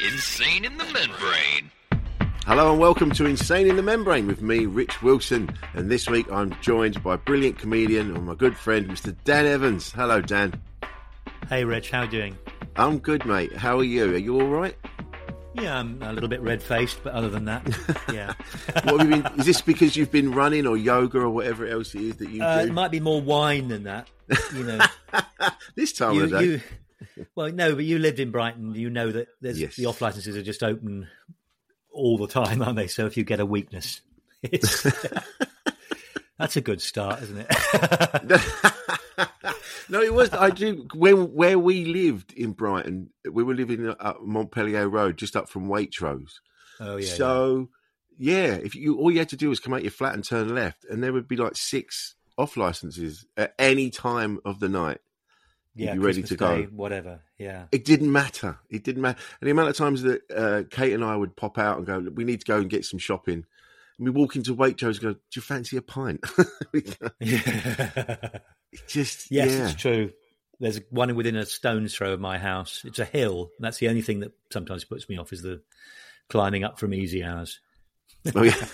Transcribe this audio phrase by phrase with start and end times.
[0.00, 1.70] Insane in the membrane.
[2.46, 5.50] Hello and welcome to Insane in the Membrane with me, Rich Wilson.
[5.74, 9.16] And this week I'm joined by brilliant comedian and my good friend, Mr.
[9.24, 9.90] Dan Evans.
[9.92, 10.52] Hello, Dan.
[11.48, 12.38] Hey, Rich, how are you doing?
[12.76, 13.54] I'm good, mate.
[13.56, 14.12] How are you?
[14.14, 14.76] Are you all right?
[15.54, 17.66] Yeah, I'm a little bit red faced, but other than that,
[18.12, 18.32] yeah.
[18.84, 19.40] What have you been?
[19.40, 22.42] Is this because you've been running or yoga or whatever else it is that you
[22.42, 22.68] Uh, do?
[22.68, 24.08] it might be more wine than that,
[24.54, 24.78] you know.
[25.74, 26.44] this time you, of day.
[26.44, 26.60] you,
[27.34, 28.74] well, no, but you lived in Brighton.
[28.74, 29.76] You know that there's Yes.
[29.76, 31.08] the off licenses are just open
[31.90, 32.86] all the time, aren't they?
[32.86, 34.00] So if you get a weakness,
[34.42, 34.82] it's,
[36.38, 37.48] that's a good start, isn't it?
[39.88, 40.32] no, it was.
[40.32, 40.86] I do.
[40.94, 45.68] When where we lived in Brighton, we were living at Montpellier Road, just up from
[45.68, 46.32] Waitrose.
[46.80, 47.06] oh yeah.
[47.06, 47.68] so
[48.18, 50.54] yeah, if you all you had to do was come out your flat and turn
[50.54, 54.98] left, and there would be like six off licenses at any time of the night.
[55.74, 56.56] Yeah, be ready Christmas to go.
[56.62, 57.20] Day, whatever.
[57.38, 57.64] Yeah.
[57.72, 58.58] It didn't matter.
[58.70, 59.18] It didn't matter.
[59.40, 61.98] And the amount of times that uh, Kate and I would pop out and go,
[62.14, 63.44] we need to go and get some shopping.
[63.98, 66.24] And we walk into Waitrose and go, do you fancy a pint?
[67.20, 68.38] Yeah.
[68.72, 69.64] It just, Yes, yeah.
[69.68, 70.12] it's true.
[70.60, 72.82] There's one within a stone's throw of my house.
[72.84, 73.50] It's a hill.
[73.58, 75.60] and That's the only thing that sometimes puts me off is the
[76.30, 77.60] climbing up from easy hours.
[78.34, 78.54] Oh, yeah.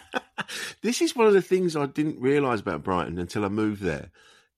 [0.82, 4.10] this is one of the things I didn't realise about Brighton until I moved there.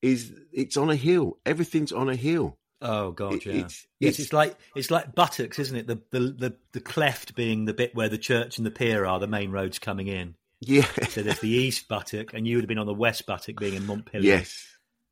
[0.05, 1.39] Is it's on a hill.
[1.47, 2.59] Everything's on a hill.
[2.83, 3.53] Oh god, It- yeah.
[3.55, 5.87] it's- yes, it's- it's like it's like buttocks, isn't it?
[5.87, 9.19] The, the the the cleft being the bit where the church and the pier are,
[9.19, 10.35] the main roads coming in.
[10.61, 10.87] Yeah.
[11.09, 13.75] So there's the east buttock, and you would have been on the west buttock, being
[13.75, 14.67] in Montpellier, yes.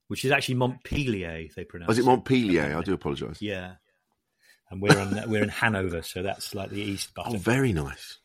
[0.08, 1.48] which is actually Montpellier.
[1.56, 1.88] They pronounce.
[1.88, 2.76] Oh, Was it Montpellier?
[2.76, 3.40] I do apologise.
[3.40, 3.74] Yeah.
[4.70, 7.34] And we're on we're in Hanover, so that's like the east oh, buttock.
[7.34, 8.18] Oh, very nice.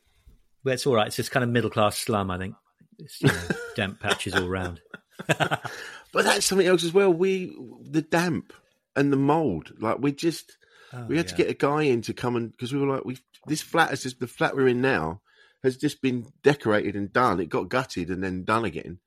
[0.64, 1.06] Well, it's all right.
[1.06, 2.54] It's just kind of middle class slum, I think.
[2.98, 3.40] It's you know,
[3.76, 4.80] damp patches all round.
[5.26, 7.12] But that's something else as well.
[7.12, 8.52] We the damp
[8.96, 9.72] and the mold.
[9.78, 10.56] Like we just
[10.92, 12.86] oh, we had to Oh, get a guy in to come and because we were
[12.94, 15.20] like we this flat is just the flat we're in now
[15.62, 17.40] has just been decorated and done.
[17.40, 18.98] It got gutted and then done again.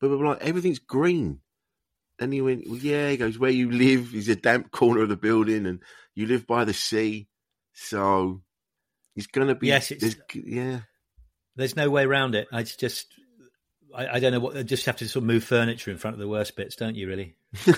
[0.00, 1.40] But we were like everything's green.
[2.18, 3.08] And he went, well, yeah.
[3.10, 5.80] He goes, where you live is a damp corner of the building, and
[6.14, 7.28] you live by the sea,
[7.72, 8.42] so
[9.16, 9.68] it's gonna be.
[9.68, 10.80] Yes, it's- there's- yeah.
[11.56, 12.46] There's no way around it.
[12.52, 13.06] It's just,
[13.94, 14.66] I, I don't know what.
[14.66, 17.08] Just have to sort of move furniture in front of the worst bits, don't you?
[17.08, 17.34] Really.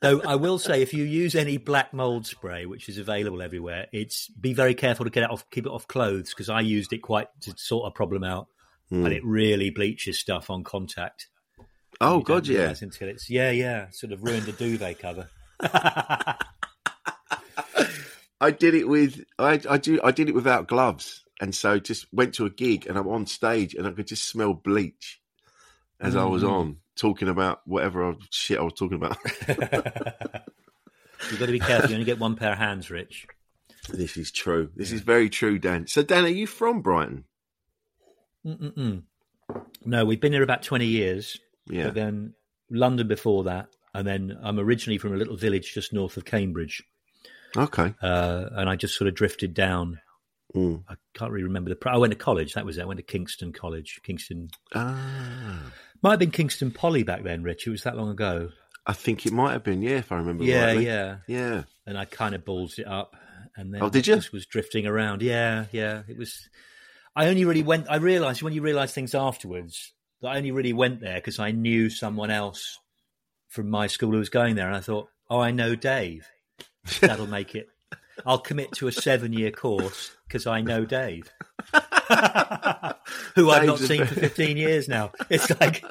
[0.00, 3.86] Though I will say, if you use any black mold spray, which is available everywhere,
[3.92, 6.92] it's be very careful to get it off, keep it off clothes because I used
[6.92, 8.48] it quite to sort a problem out,
[8.90, 9.04] Hmm.
[9.06, 11.28] and it really bleaches stuff on contact.
[12.00, 12.74] Oh God, yeah.
[12.80, 15.28] Until it's yeah, yeah, sort of ruined the duvet cover.
[18.40, 22.06] I did it with I I do I did it without gloves, and so just
[22.12, 25.20] went to a gig, and I'm on stage, and I could just smell bleach
[26.00, 26.50] as I was Mm.
[26.50, 29.16] on talking about whatever shit I was talking about.
[31.30, 31.90] You've got to be careful.
[31.90, 33.26] You only get one pair of hands, Rich.
[33.90, 34.70] this is true.
[34.76, 35.86] This is very true, Dan.
[35.86, 37.24] So, Dan, are you from Brighton?
[38.46, 39.02] Mm-mm-mm.
[39.84, 41.38] No, we've been here about 20 years,
[41.68, 41.84] Yeah.
[41.84, 42.34] but then
[42.70, 43.68] London before that.
[43.94, 46.82] And then I'm originally from a little village just north of Cambridge.
[47.56, 47.94] Okay.
[48.02, 50.00] Uh, and I just sort of drifted down.
[50.54, 50.84] Mm.
[50.88, 51.76] I can't really remember the.
[51.76, 52.52] Pro- I went to college.
[52.54, 52.82] That was it.
[52.82, 54.00] I went to Kingston College.
[54.02, 54.48] Kingston.
[54.74, 55.72] Ah,
[56.02, 57.66] Might have been Kingston Poly back then, Rich.
[57.66, 58.50] It was that long ago.
[58.86, 59.82] I think it might have been.
[59.82, 60.44] Yeah, if I remember.
[60.44, 60.86] Yeah, rightly.
[60.86, 61.16] yeah.
[61.26, 61.62] yeah.
[61.86, 63.16] And I kind of ballsed it up.
[63.56, 64.14] And then Oh, did you?
[64.14, 65.20] just was drifting around.
[65.22, 66.02] Yeah, yeah.
[66.08, 66.48] It was.
[67.16, 67.86] I only really went.
[67.90, 69.92] I realised when you realise things afterwards
[70.22, 72.78] that I only really went there because I knew someone else
[73.48, 76.26] from my school who was going there, and I thought, oh, I know Dave.
[77.00, 77.68] That'll make it.
[78.24, 81.30] I'll commit to a seven-year course because I know Dave.
[83.34, 85.12] who I've not seen for 15 years now.
[85.30, 85.84] It's like,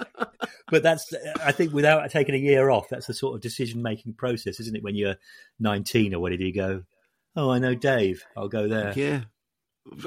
[0.69, 4.13] but that's, I think without taking a year off, that's the sort of decision making
[4.13, 4.83] process, isn't it?
[4.83, 5.15] When you're
[5.59, 6.83] 19 or whatever, you go,
[7.35, 8.93] oh, I know Dave, I'll go there.
[8.95, 9.21] Yeah.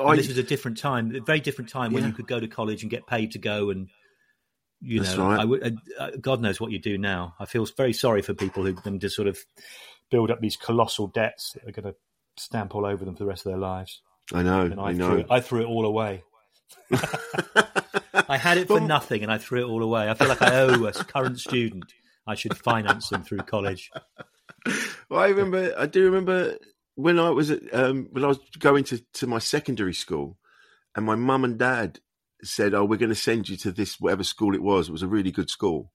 [0.02, 2.08] I, this was a different time, a very different time when Yeah.
[2.08, 3.88] you could go to college and get paid to go and,
[4.82, 5.40] you That's know, right.
[5.40, 7.34] I would, uh, God knows what you do now.
[7.38, 9.38] I feel very sorry for people who them to sort of
[10.10, 11.98] build up these colossal debts that are going to
[12.36, 14.02] stamp all over them for the rest of their lives.
[14.32, 14.62] I know.
[14.62, 15.16] And I, I threw know.
[15.16, 16.22] it, I threw it all away.
[18.28, 20.08] I had it for nothing and I threw it all away.
[20.08, 21.84] I feel like I owe a current student.
[22.26, 23.90] I should finance them through college.
[25.08, 25.74] Well, I remember.
[25.76, 26.56] I do remember
[26.94, 30.38] when I was at um, when I was going to, to my secondary school,
[30.94, 31.98] and my mum and dad
[32.42, 34.88] said, "Oh, we're going to send you to this whatever school it was.
[34.88, 35.92] It was a really good school."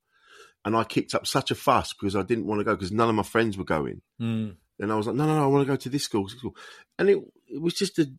[0.66, 3.08] And I kicked up such a fuss because I didn't want to go because none
[3.08, 4.02] of my friends were going.
[4.20, 4.56] Mm.
[4.80, 6.38] And I was like, "No, no, no, I want to go to this school." this
[6.38, 6.56] school."
[7.00, 8.10] And it it was just a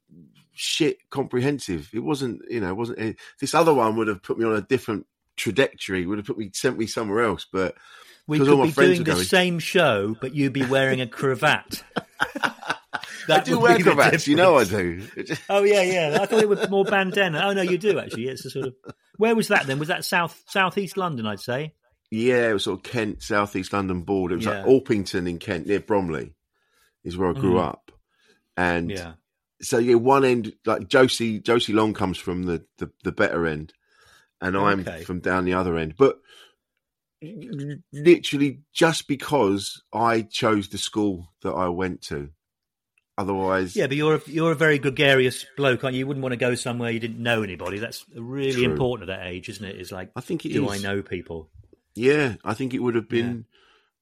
[0.53, 1.91] shit comprehensive.
[1.93, 2.99] It wasn't, you know, it wasn't.
[3.01, 5.07] eh, This other one would have put me on a different
[5.37, 6.07] trajectory.
[6.07, 7.75] Would have put me sent me somewhere else, but.
[8.29, 11.85] We could all my be doing the same show, but you'd be wearing a cravat.
[12.43, 12.75] I
[13.29, 15.07] That do wear cravats, you know I do.
[15.49, 16.19] Oh yeah, yeah.
[16.21, 17.41] I thought it was more bandana.
[17.45, 18.27] Oh no, you do actually.
[18.27, 18.75] It's a sort of.
[19.17, 19.79] Where was that then?
[19.79, 21.25] Was that south southeast London?
[21.27, 21.75] I'd say.
[22.11, 24.35] Yeah, it was sort of Kent, southeast London border.
[24.35, 24.73] It was like Yeah.
[24.73, 26.35] Orpington in Kent, near Bromley,
[27.05, 27.65] is where I grew Mhm.
[27.65, 27.86] up.
[28.57, 29.13] And Yeah.
[29.61, 33.73] so yeah, one end like Josie Josie Long comes from the the, the better end,
[34.41, 35.95] and I'm from down the other end.
[35.97, 36.21] But
[37.93, 42.31] literally, just because I chose the school that I went to,
[43.19, 46.01] otherwise, Yeah, but you're a, you're a very gregarious bloke, aren't you?
[46.01, 47.79] You wouldn't want to go somewhere you didn't know anybody.
[47.79, 48.73] That's really True.
[48.73, 49.77] important at that age, isn't it?
[49.81, 50.73] Is like, I think it do is.
[50.73, 51.49] I know people?
[51.95, 53.47] Yeah, I think it would have been.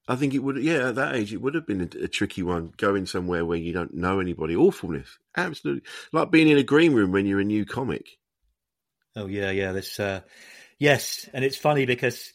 [0.07, 0.57] I think it would.
[0.57, 2.73] Yeah, at that age, it would have been a, a tricky one.
[2.77, 7.11] Going somewhere where you don't know anybody, awfulness, absolutely, like being in a green room
[7.11, 8.07] when you're a new comic.
[9.15, 9.71] Oh yeah, yeah.
[9.71, 10.21] This, uh,
[10.77, 12.33] yes, and it's funny because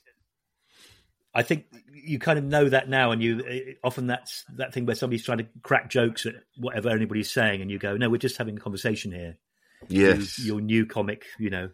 [1.33, 4.87] I think you kind of know that now, and you eh, often that's that thing
[4.87, 8.17] where somebody's trying to crack jokes at whatever anybody's saying, and you go, "No, we're
[8.17, 9.37] just having a conversation here."
[9.89, 11.71] Yes, You- your new comic, you know,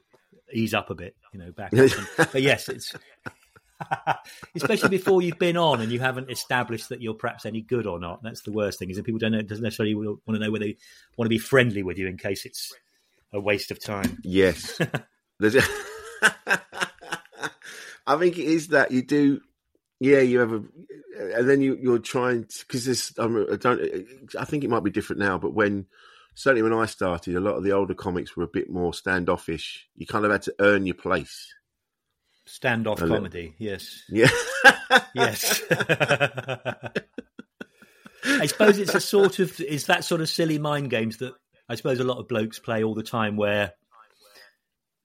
[0.53, 1.73] ease up a bit, you know, back.
[2.17, 2.95] but yes, it's
[4.55, 7.99] especially before you've been on and you haven't established that you're perhaps any good or
[7.99, 8.23] not.
[8.23, 10.65] That's the worst thing is that people don't know, doesn't necessarily want to know whether
[10.65, 10.77] they
[11.17, 12.73] want to be friendly with you in case it's
[13.33, 14.19] a waste of time.
[14.23, 14.79] yes.
[15.39, 15.63] There's a-
[18.07, 19.41] I think it is that you do.
[19.99, 20.63] Yeah, you have a,
[21.37, 23.13] and then you you're trying because this.
[23.19, 23.81] I'm, I don't.
[24.39, 25.87] I think it might be different now, but when
[26.35, 29.89] certainly when I started, a lot of the older comics were a bit more standoffish.
[29.97, 31.53] You kind of had to earn your place.
[32.49, 34.29] Standoff A comedy, yes, Yeah.
[35.15, 35.63] yes.
[38.25, 41.35] I suppose it's a sort of is that sort of silly mind games that
[41.69, 43.73] I suppose a lot of blokes play all the time where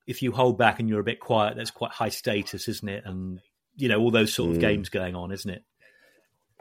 [0.08, 3.04] if you hold back and you're a bit quiet, that's quite high status, isn't it?
[3.06, 3.40] And
[3.76, 4.62] you know, all those sort of Mm.
[4.62, 5.64] games going on, isn't it?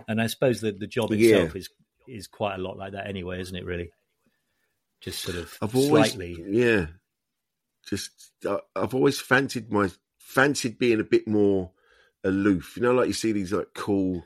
[0.09, 1.37] And I suppose that the job Yeah.
[1.37, 1.69] itself is
[2.06, 3.91] is quite a lot like that anyway, isn't it, really?
[5.00, 6.87] Just sort of I've always, slightly yeah,
[7.88, 11.72] just I- I've always fancied my fancied being a bit more
[12.22, 12.76] aloof.
[12.76, 14.22] You know, like you see these like cool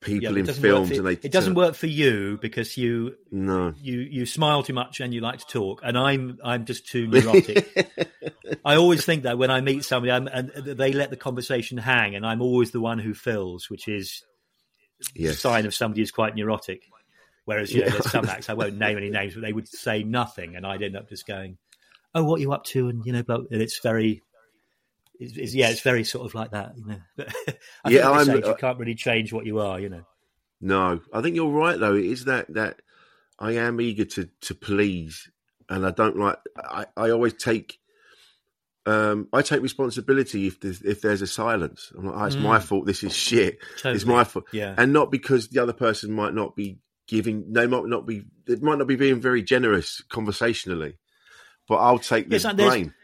[0.00, 4.00] people yeah, in films, and they it doesn't work for you because you No, you
[4.00, 7.66] you smile too much and you like to talk, and I'm I'm just too neurotic.
[8.64, 12.14] I always think that when I meet somebody, I'm, and they let the conversation hang,
[12.14, 14.22] and I'm always the one who fills, which is
[15.18, 16.82] a sign of somebody who's quite neurotic.
[17.44, 20.02] Whereas you know, there's some acts I won't name any names, but they would say
[20.02, 21.56] nothing, and I'd end up just going,
[22.14, 24.22] "Oh, what are you up to?" And you know, and it's very.
[25.18, 27.00] It's, it's, yeah, it's very sort of like that, you know.
[27.16, 27.28] But
[27.84, 29.88] I Yeah, think at this I'm- age, you can't really change what you are, you
[29.88, 30.04] know.
[30.60, 31.00] no.
[31.12, 31.94] I think you're right though.
[31.96, 32.80] It is that that
[33.38, 35.30] I am eager to to please,
[35.68, 36.38] and I don't like.
[36.56, 37.78] I I always take.
[38.86, 41.92] Um, I take responsibility if there's if there's a silence.
[41.96, 42.86] I'm like, oh, it's my fault.
[42.86, 43.58] This is shit.
[43.84, 44.46] It's my fault.
[44.52, 44.74] Yeah.
[44.78, 48.62] and not because the other person might not be giving they might not be It
[48.62, 50.96] might not be being very generous conversationally
[51.68, 52.94] but i'll take the Yes, and there's- blame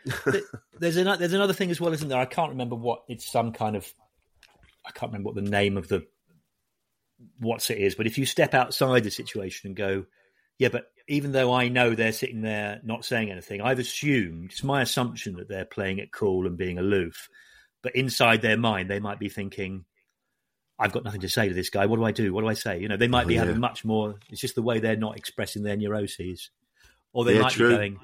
[0.78, 2.18] there's another there's another thing as well, isn't there?
[2.18, 3.90] I can't remember what it's some kind of
[4.84, 6.06] I can't remember what the name of the
[7.38, 10.04] what's it is, but if you step outside the situation and go,
[10.58, 14.64] yeah, but even though I know they're sitting there not saying anything, I've assumed it's
[14.64, 17.28] my assumption that they're playing it cool and being aloof,
[17.82, 19.84] but inside their mind they might be thinking.
[20.76, 21.86] I've got nothing to say to this guy.
[21.86, 22.34] What do I do?
[22.34, 22.80] What do I say?
[22.80, 23.40] You know, they might Oh, be yeah.
[23.44, 24.16] having much more.
[24.28, 26.50] It's just the way they're not expressing their neuroses,
[27.12, 27.68] or they Yeah, might true.
[27.68, 27.98] be going,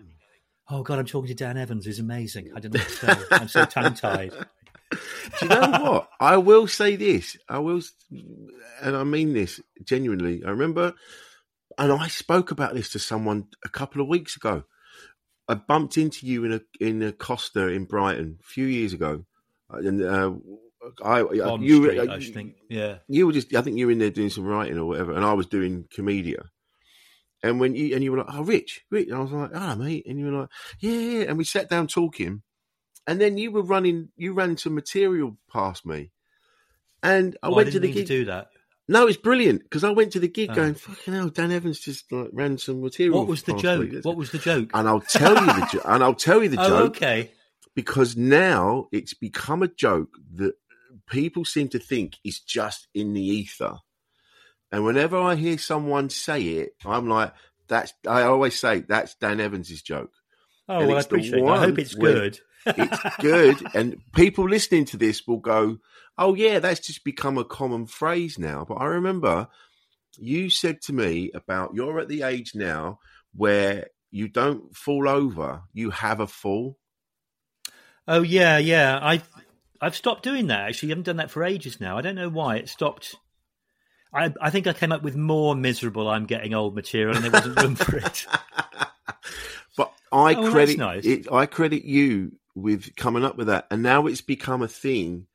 [0.71, 1.87] "Oh God, I'm talking to Dan Evans.
[1.87, 2.51] He's amazing.
[2.55, 3.27] I don't know what to say.
[3.33, 4.33] I'm so tongue tied."
[4.91, 4.99] do
[5.43, 7.81] you know what i will say this i will
[8.83, 10.93] and i mean this genuinely i remember
[11.79, 14.65] and i spoke about this to someone a couple of weeks ago
[15.51, 19.25] I bumped into you in a in a Costa in Brighton a few years ago,
[19.69, 20.33] and uh,
[21.05, 22.55] I Bond you Street, uh, I think.
[22.69, 22.99] Yeah.
[23.09, 25.25] you were just I think you were in there doing some writing or whatever, and
[25.25, 26.45] I was doing Comedia.
[27.43, 29.75] And when you and you were like, "Oh, Rich, Rich," and I was like, "Ah,
[29.75, 32.43] mate," and you were like, "Yeah, yeah," and we sat down talking,
[33.07, 36.11] and then you were running, you ran some material past me,
[37.03, 38.07] and I Oh, went I to the gig.
[38.07, 38.51] to do that.
[38.89, 40.55] No, it's brilliant because I went to the gig Oh.
[40.55, 43.91] going, "Fucking hell, Dan Evans just like ran some material." What was the joke?
[43.91, 44.71] me." What was the joke?
[44.75, 47.31] And I'll tell you the jo- and I'll tell you the oh, joke okay.
[47.75, 50.55] because now it's become a joke that
[51.09, 53.79] people seem to think is just in the ether.
[54.73, 57.33] And whenever I hear someone say it, I'm like,
[57.69, 60.13] "That's." I always say that's Dan Evans's joke.
[60.69, 61.49] Oh, well, I appreciate it.
[61.49, 62.39] I hope it's good.
[62.67, 65.79] It's good, and people listening to this will go,
[66.17, 69.49] "Oh yeah, that's just become a common phrase now." But I remember
[70.19, 72.99] you said to me about you're at the age now
[73.35, 76.79] where you don't fall over, you have a fall.
[78.07, 78.99] Oh yeah, yeah.
[79.01, 79.23] I
[79.81, 80.69] I've stopped doing that.
[80.69, 81.97] Actually, I haven't done that for ages now.
[81.97, 83.17] I don't know why it stopped.
[84.13, 87.31] I I think I came up with more miserable "I'm getting old" material, and there
[87.31, 88.27] wasn't room for it.
[89.77, 91.05] But I Oh, credit nice.
[91.07, 95.27] it, I credit you with coming up with that, and now it's become a thing.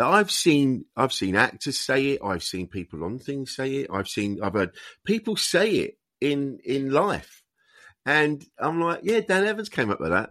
[0.00, 2.20] I've seen I've seen actors say it.
[2.24, 3.90] I've seen people on things say it.
[3.92, 7.42] I've seen I've heard people say it in in life,
[8.06, 10.30] and I'm like, yeah, Dan Evans came up with that.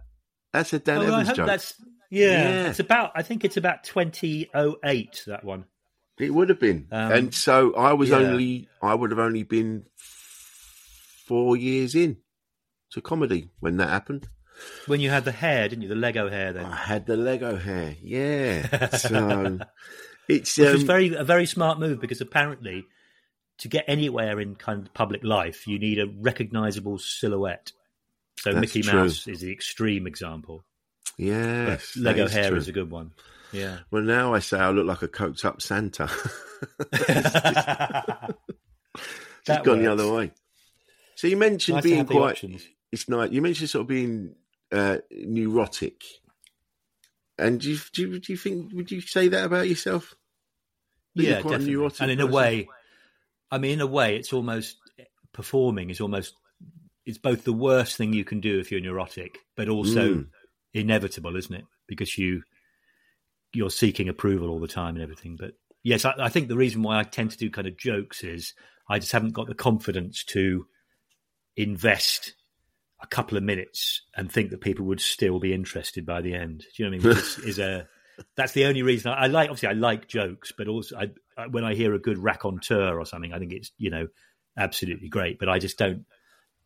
[0.52, 1.46] That's a Dan oh, I Evans hope joke.
[1.46, 1.74] that's
[2.10, 2.68] yeah, Yeah.
[2.70, 3.12] It's about.
[3.14, 5.24] I think it's about 2008.
[5.26, 5.64] That one.
[6.18, 8.18] It would have been, Um, and so I was yeah.
[8.18, 9.84] only I would have only been
[11.26, 12.18] four years in
[12.90, 14.28] to comedy when that happened.
[14.86, 15.88] When you had the hair, didn't you?
[15.88, 16.66] The Lego hair then.
[16.66, 18.86] I had the Lego hair, yeah.
[18.96, 19.58] So
[20.28, 22.84] it's Which was um, very a very smart move because apparently,
[23.58, 27.72] to get anywhere in kind of public life, you need a recognizable silhouette.
[28.38, 28.92] So Mickey true.
[29.00, 30.64] Mouse is the extreme example.
[31.18, 32.58] Yes, Lego hair true.
[32.58, 33.12] is a good one.
[33.54, 33.78] Yeah.
[33.90, 36.10] Well, now I say I look like a coked up Santa.
[36.90, 38.36] that
[39.46, 40.32] Just gone the other way.
[41.14, 42.42] So you mentioned Nice being quite.
[42.90, 43.30] It's nice.
[43.30, 44.34] You mentioned sort of being
[44.72, 46.02] uh, neurotic,
[47.38, 50.14] and do you, do you do you think would you say that about yourself?
[51.14, 51.74] That Yeah, definitely.
[51.74, 52.68] neurotic And in a way,
[53.50, 54.78] I mean, in a way, it's almost
[55.32, 56.34] performing is almost
[57.06, 60.26] it's both the worst thing you can do if you're neurotic, but also Mm.
[60.72, 61.64] inevitable, isn't it?
[61.86, 62.42] Because you
[63.54, 65.36] you're seeking approval all the time and everything.
[65.36, 68.24] But yes, I, I think the reason why I tend to do kind of jokes
[68.24, 68.54] is
[68.88, 70.66] I just haven't got the confidence to
[71.56, 72.34] invest
[73.02, 76.60] a couple of minutes and think that people would still be interested by the end.
[76.76, 77.16] Do you know what I mean?
[77.16, 77.88] Which is, is a
[78.36, 79.50] that's the only reason I, I like.
[79.50, 83.04] Obviously, I like jokes, but also I, I, when I hear a good raconteur or
[83.04, 84.08] something, I think it's you know
[84.56, 85.38] absolutely great.
[85.38, 86.04] But I just don't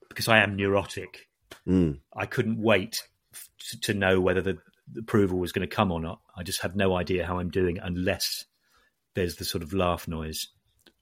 [0.08, 1.28] because I am neurotic.
[1.66, 2.00] Mm.
[2.14, 3.02] I couldn't wait
[3.32, 3.48] f-
[3.82, 4.60] to, know whether the, the
[4.96, 6.20] approval was going to come or not.
[6.36, 8.44] I just have no idea how I'm doing unless
[9.14, 10.46] there's the sort of laugh noise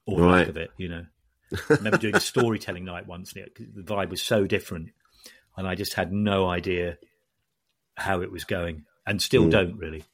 [0.07, 0.39] or Right.
[0.39, 0.71] lack of it.
[0.79, 1.07] You know,
[1.53, 3.33] I remember doing a storytelling night once.
[3.35, 4.91] and it- The vibe was so different,
[5.57, 6.99] and I just had no idea
[7.97, 9.51] how it was going, and still Mm.
[9.51, 10.05] don't really.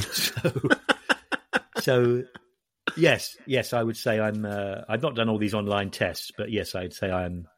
[0.00, 0.52] so,
[1.80, 2.22] so
[2.96, 4.44] yes, yes, I would say I'm.
[4.44, 7.48] Uh, I've not done all these online tests, but yes, I'd say I'm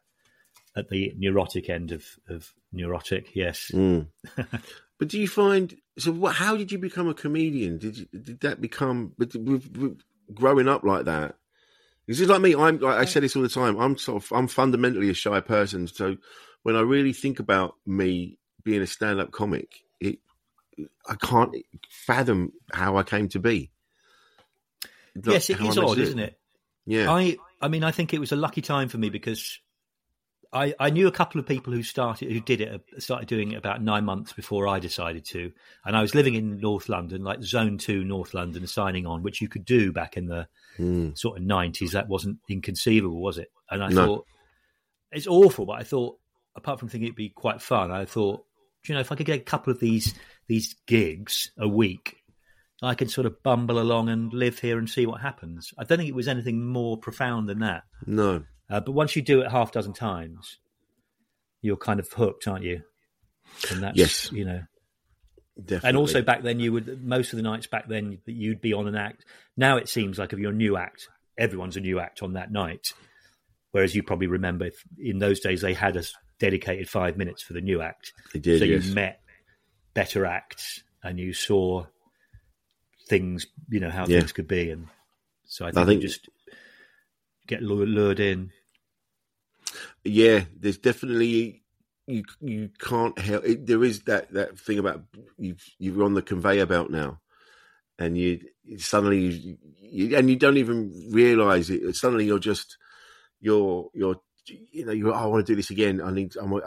[0.75, 3.35] at the neurotic end of of neurotic.
[3.35, 3.69] Yes.
[3.73, 4.07] Mm.
[5.03, 6.13] but do you find so?
[6.13, 7.77] What, how did you become a comedian?
[7.77, 9.35] Did you, did that become with
[10.33, 11.35] growing up like that?
[12.07, 12.55] Is it like me?
[12.55, 13.77] I'm like I say this all the time.
[13.77, 15.87] I'm sort of I'm fundamentally a shy person.
[15.87, 16.15] So
[16.61, 20.19] when I really think about me being a stand up comic, it
[21.05, 21.53] I can't
[21.89, 23.71] fathom how I came to be.
[25.15, 26.39] Like, yes, it is I is odd, isn't it?
[26.85, 27.11] Yeah.
[27.11, 29.59] I I mean, I think it was a lucky time for me because
[30.53, 33.51] I I knew a couple of people who started who did it uh, started doing
[33.51, 35.51] it about nine months before I decided to,
[35.85, 39.41] and I was living in North London, like Zone Two, North London, signing on, which
[39.41, 40.47] you could do back in the
[40.79, 41.15] Mm.
[41.17, 41.91] sort of nineties.
[41.91, 43.51] That wasn't inconceivable, was it?
[43.69, 44.05] And I No.
[44.05, 44.25] thought
[45.11, 46.17] it's awful, but I thought
[46.55, 48.45] apart from thinking it'd be quite fun, I thought,
[48.83, 50.13] do you know, if I could get a couple of these
[50.47, 52.17] these gigs a week,
[52.81, 55.73] I could sort of bumble along and live here and see what happens.
[55.77, 57.83] I don't think it was anything more profound than that.
[58.05, 58.43] No.
[58.73, 60.57] Uh, but once you do it half dozen times,
[61.61, 62.81] you're kind of hooked, aren't you?
[63.69, 64.31] And that's Yes.
[64.31, 64.63] you know.
[65.59, 65.87] Definitely.
[65.89, 68.73] And also back then, you would most of the nights back then that you'd be
[68.73, 69.25] on an act.
[69.55, 72.51] Now it seems like if you're a new act, everyone's a new act on that
[72.51, 72.93] night.
[73.71, 77.43] Whereas you probably remember if, in those days they had a s- dedicated five minutes
[77.43, 78.11] for the new act.
[78.33, 78.85] They did, so yes.
[78.87, 79.19] you met
[79.93, 81.85] better acts and you saw
[83.07, 84.19] things, you know how Yeah.
[84.19, 84.87] things could be, and
[85.45, 86.29] so I I think, think- you just
[87.47, 88.51] get lured in.
[90.03, 91.63] Yeah, there's definitely
[92.07, 93.45] you you can't help.
[93.45, 95.03] It, there is that that thing about
[95.37, 97.19] you you're on the conveyor belt now,
[97.97, 98.41] and you
[98.77, 101.95] suddenly you, you and you don't even realize it.
[101.95, 102.77] Suddenly you're just
[103.39, 106.01] you're you're you know, you oh, I want to do this again.
[106.01, 106.35] I need.
[106.35, 106.59] I'm, I,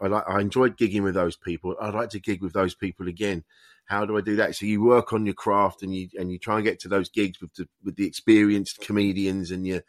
[0.00, 0.24] I, like.
[0.28, 1.74] I enjoyed gigging with those people.
[1.80, 3.44] I'd like to gig with those people again.
[3.86, 4.54] How do I do that?
[4.54, 7.08] So you work on your craft and you and you try and get to those
[7.08, 9.80] gigs with the with the experienced comedians and you,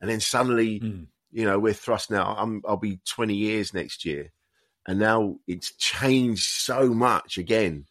[0.00, 1.06] and then suddenly, mm.
[1.32, 2.34] You know, we're thrust now.
[2.36, 4.32] I'm I'll be 20 years next year,
[4.86, 7.86] and now it's changed so much again,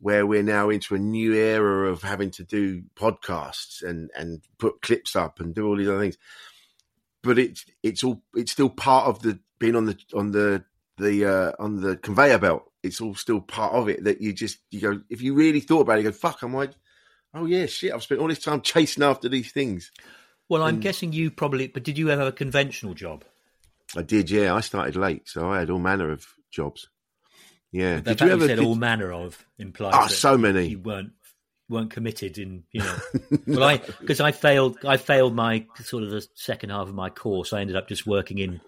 [0.00, 4.82] where we're now into a new era of having to do podcasts and and put
[4.82, 6.18] clips up and do all these other things
[7.22, 10.64] but it's it's all it's still part of the being on the on the
[10.98, 12.64] the uh, on the conveyor belt.
[12.82, 15.80] It's all still part of it that you just you go if you really thought
[15.80, 16.42] about it, you go fuck.
[16.42, 16.72] I'm like,
[17.34, 17.92] oh yeah, shit.
[17.92, 19.90] I've spent all this time chasing after these things.
[20.48, 21.66] Well, I'm and, guessing you probably.
[21.68, 23.24] But did you ever have a conventional job?
[23.96, 24.30] I did.
[24.30, 26.88] Yeah, I started late, so I had all manner of jobs.
[27.70, 28.64] Yeah, the did you ever you said did...
[28.64, 29.94] all manner of implies?
[29.94, 30.68] Oh, so many.
[30.68, 31.12] You weren't
[31.68, 32.96] weren't committed in you know
[33.46, 37.10] well i because i failed i failed my sort of the second half of my
[37.10, 38.60] course i ended up just working in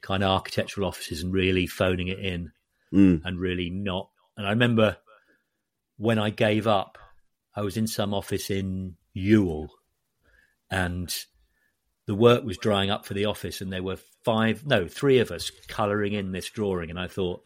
[0.00, 2.52] kind of architectural offices and really phoning it in
[2.92, 3.20] mm.
[3.24, 4.96] and really not and i remember
[5.96, 6.96] when i gave up
[7.56, 9.68] i was in some office in Ewell
[10.74, 11.14] and
[12.06, 15.30] the work was drying up for the office and there were five no three of
[15.30, 17.42] us colouring in this drawing and i thought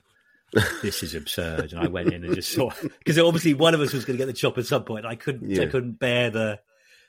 [0.83, 1.73] this is absurd.
[1.73, 4.25] And I went in and just saw because obviously one of us was going to
[4.25, 5.07] get the chop at some point.
[5.07, 5.63] I couldn't, yeah.
[5.63, 6.61] I couldn't bear the,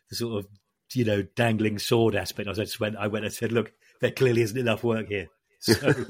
[0.09, 0.47] the sort of
[0.93, 2.49] you know dangling sword aspect.
[2.49, 3.71] I just went, I went and said, look,
[4.01, 5.27] there clearly isn't enough work here.
[5.61, 6.05] So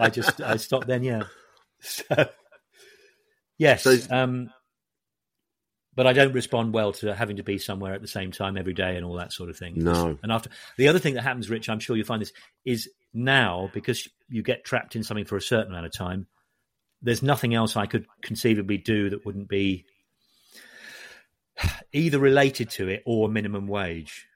[0.00, 1.04] I just, I stopped then.
[1.04, 1.22] Yeah.
[1.82, 2.28] So
[3.56, 4.50] yes, so, um,
[5.94, 8.74] but I don't respond well to having to be somewhere at the same time every
[8.74, 9.74] day and all that sort of thing.
[9.76, 10.18] No.
[10.22, 12.32] And after the other thing that happens, Rich, I'm sure you find this
[12.64, 16.26] is now because you get trapped in something for a certain amount of time
[17.02, 19.86] there's nothing else I could conceivably do that wouldn't be
[21.92, 24.26] either related to it or minimum wage.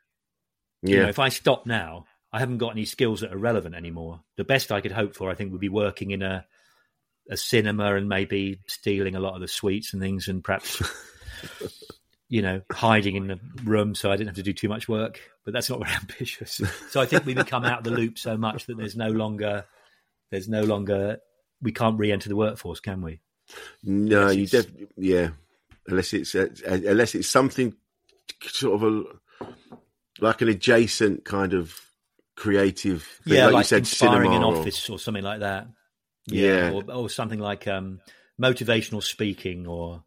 [0.83, 0.91] Yeah.
[0.91, 4.21] You know, if I stop now, I haven't got any skills that are relevant anymore.
[4.37, 6.47] The best I could hope for, I think, would be working in a
[7.31, 10.83] a cinema and maybe stealing a lot of the sweets and things, and perhaps
[12.29, 15.21] you know hiding in the room so I didn't have to do too much work.
[15.45, 16.61] But that's not very ambitious.
[16.91, 19.65] So I think we become out of the loop so much that there's no longer
[20.31, 21.19] there's no longer
[21.63, 23.21] we can't re-enter the workforce, can we?
[23.83, 25.29] No, unless you definitely yeah.
[25.87, 27.75] Unless it's uh, unless it's something
[28.43, 29.05] sort of a
[30.21, 31.79] like an adjacent kind of
[32.37, 33.03] creative.
[33.03, 35.69] Thing, yeah, like, like you said, inspiring an office or something like that.
[36.27, 36.71] Yeah, yeah.
[36.71, 38.01] Or, or, something like um,
[38.41, 40.03] motivational speaking, or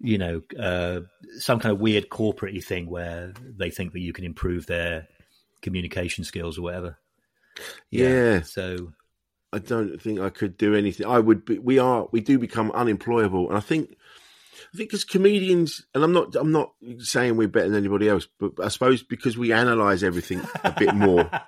[0.00, 1.00] you know, uh,
[1.38, 5.06] some kind of weird corporate thing where they think that you can improve their
[5.60, 6.98] communication skills or whatever.
[7.90, 8.08] Yeah.
[8.08, 8.42] yeah.
[8.42, 8.92] So
[9.52, 11.06] I don't think I could do anything.
[11.06, 13.48] I would be, we are, we do become unemployable.
[13.48, 13.96] And I think,
[14.72, 18.26] I think as comedians, and I'm not, I'm not saying we're better than anybody else,
[18.38, 21.30] but I suppose because we analyze everything a bit more.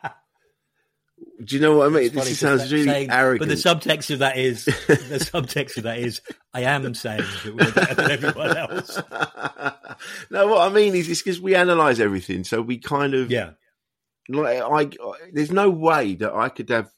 [1.42, 2.12] Do you know what I mean?
[2.12, 3.48] This sounds really saying, arrogant.
[3.48, 6.20] But the subtext of that is the subtext of that is
[6.52, 8.96] I am saying that we're better than everyone else.
[10.30, 13.50] no, what I mean is it's because we analyze everything, so we kind of yeah.
[14.28, 16.90] Like I, there's no way that I could have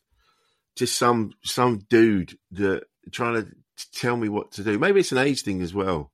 [0.77, 3.51] just some some dude that trying to
[3.93, 4.79] tell me what to do.
[4.79, 6.11] Maybe it's an age thing as well.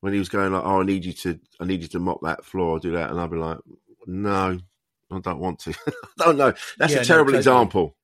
[0.00, 2.20] When he was going like, "Oh, I need you to, I need you to mop
[2.22, 3.58] that floor, do that," and I'd be like,
[4.06, 4.58] "No,
[5.10, 5.74] I don't want to.
[6.20, 6.52] I don't know.
[6.78, 7.96] That's yeah, a terrible no, example.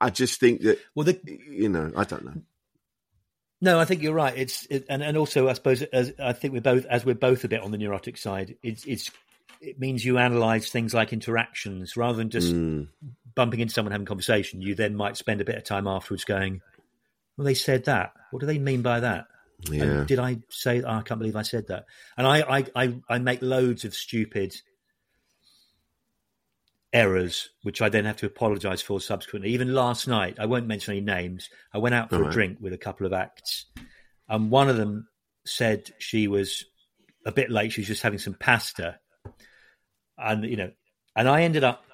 [0.00, 0.78] I just think that.
[0.94, 2.42] Well, the, you know, I don't know.
[3.60, 4.34] No, I think you're right.
[4.36, 7.42] It's it, and and also I suppose as I think we're both as we're both
[7.42, 8.56] a bit on the neurotic side.
[8.62, 9.10] It's it's
[9.60, 12.88] it means you analyze things like interactions rather than just mm
[13.38, 16.24] bumping into someone having a conversation, you then might spend a bit of time afterwards
[16.24, 16.60] going,
[17.36, 18.12] "Well, they said that.
[18.32, 19.26] What do they mean by that?
[19.70, 19.84] Yeah.
[19.84, 20.82] And did I say?
[20.82, 21.84] Oh, I can't believe I said that."
[22.16, 24.56] And I, I, I, I make loads of stupid
[26.92, 29.50] errors, which I then have to apologise for subsequently.
[29.50, 31.48] Even last night, I won't mention any names.
[31.72, 32.32] I went out for All a right.
[32.32, 33.66] drink with a couple of acts,
[34.28, 35.08] and one of them
[35.46, 36.64] said she was
[37.26, 37.72] a bit late.
[37.72, 38.98] She was just having some pasta,
[40.16, 40.70] and you know,
[41.14, 41.84] and I ended up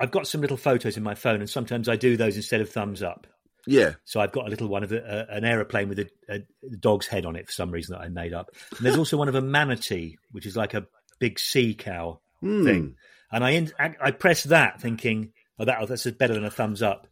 [0.00, 2.70] I've got some little photos in my phone, and sometimes I do those instead of
[2.70, 3.26] thumbs up.
[3.66, 3.92] Yeah.
[4.06, 4.96] So I've got a little one of a,
[5.30, 6.40] a, an aeroplane with a, a,
[6.78, 8.50] dog's head on it for some reason that I made up.
[8.76, 10.86] And there's also one of a manatee, which is like a
[11.18, 12.64] big sea cow mm.
[12.64, 12.96] thing.
[13.32, 16.82] And I, I, I pressed that thinking, oh, that, oh, that's better than a thumbs
[16.82, 17.06] up.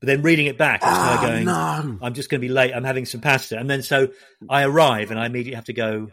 [0.00, 1.98] But then reading it back, I was oh, kind of going, no.
[2.06, 2.72] I'm just going to be late.
[2.72, 3.58] I'm having some pasta.
[3.58, 4.08] And then so
[4.48, 6.08] I arrive and I immediately have to go,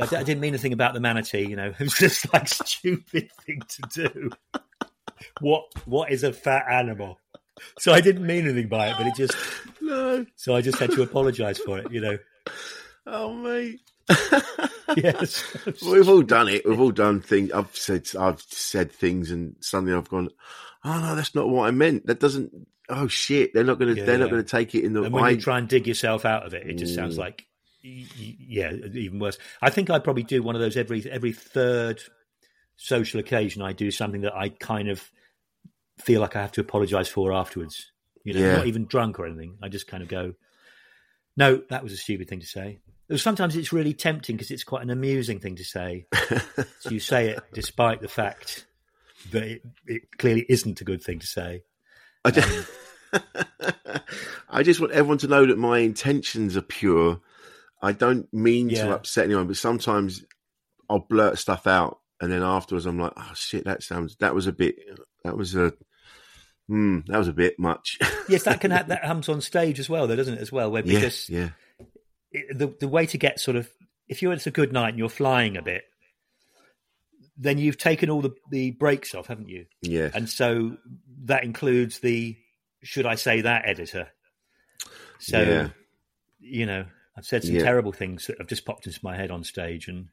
[0.00, 3.30] I, I didn't mean anything about the manatee, you know, it was just like stupid
[3.46, 4.30] thing to do
[5.40, 7.18] what what is a fat animal?
[7.78, 9.34] so I didn't mean anything by it, but it just
[9.80, 10.24] no.
[10.36, 11.90] so I just had to apologise for it.
[11.90, 12.18] You know.
[13.06, 13.80] Oh mate.
[14.96, 15.44] Yes.
[15.86, 16.66] We've all done it.
[16.66, 17.52] We've all done things.
[17.52, 20.30] I've said I've said things, and suddenly I've gone,
[20.84, 22.06] "Oh no, that's not what I meant.
[22.06, 22.52] That doesn't.
[22.88, 24.00] Oh shit, they're not going to.
[24.00, 25.02] Yeah, they're not going to take it in the.
[25.02, 27.18] and when I, you try and dig yourself out of it, it just sounds Mm.
[27.18, 27.44] like,
[27.82, 29.38] yeah, even worse.
[29.60, 32.00] I think I probably do one of those every every third
[32.76, 33.60] social occasion.
[33.62, 35.06] I do something that I kind of
[35.98, 37.92] feel like I have to apologise for afterwards.
[38.24, 38.56] You know, Yeah.
[38.56, 39.58] not even drunk or anything.
[39.62, 40.34] I just kind of go,
[41.36, 42.78] no, that was a stupid thing to say.
[43.16, 46.06] Sometimes it's really tempting because it's quite an amusing thing to say.
[46.80, 48.66] so you say it despite the fact
[49.32, 51.62] that it, it clearly isn't a good thing to say.
[52.24, 52.70] I just,
[54.50, 57.20] I just want everyone to know that my intentions are pure.
[57.80, 60.24] I don't mean to upset anyone, but sometimes
[60.90, 64.16] I'll blurt stuff out, and then afterwards I'm like, "Oh shit, that sounds.
[64.16, 64.76] That was a bit.
[65.24, 65.72] That was a.
[66.66, 69.88] Hmm, that was a bit much." Yes, that can ha- that happens on stage as
[69.88, 70.40] well, though, doesn't it?
[70.40, 71.50] As well, where yeah, because yeah,
[72.32, 73.70] it, the the way to get sort of
[74.08, 75.84] if you're it's a good night and you're flying a bit,
[77.36, 79.66] then you've taken all the the breaks off, haven't you?
[79.82, 80.10] yeah.
[80.14, 80.76] And so
[81.24, 82.36] that includes the
[82.82, 84.08] should I say that editor.
[85.18, 85.68] So Yeah.
[86.40, 86.84] you know,
[87.16, 87.62] I've said some Yeah.
[87.62, 90.08] terrible things that have just popped into my head on stage and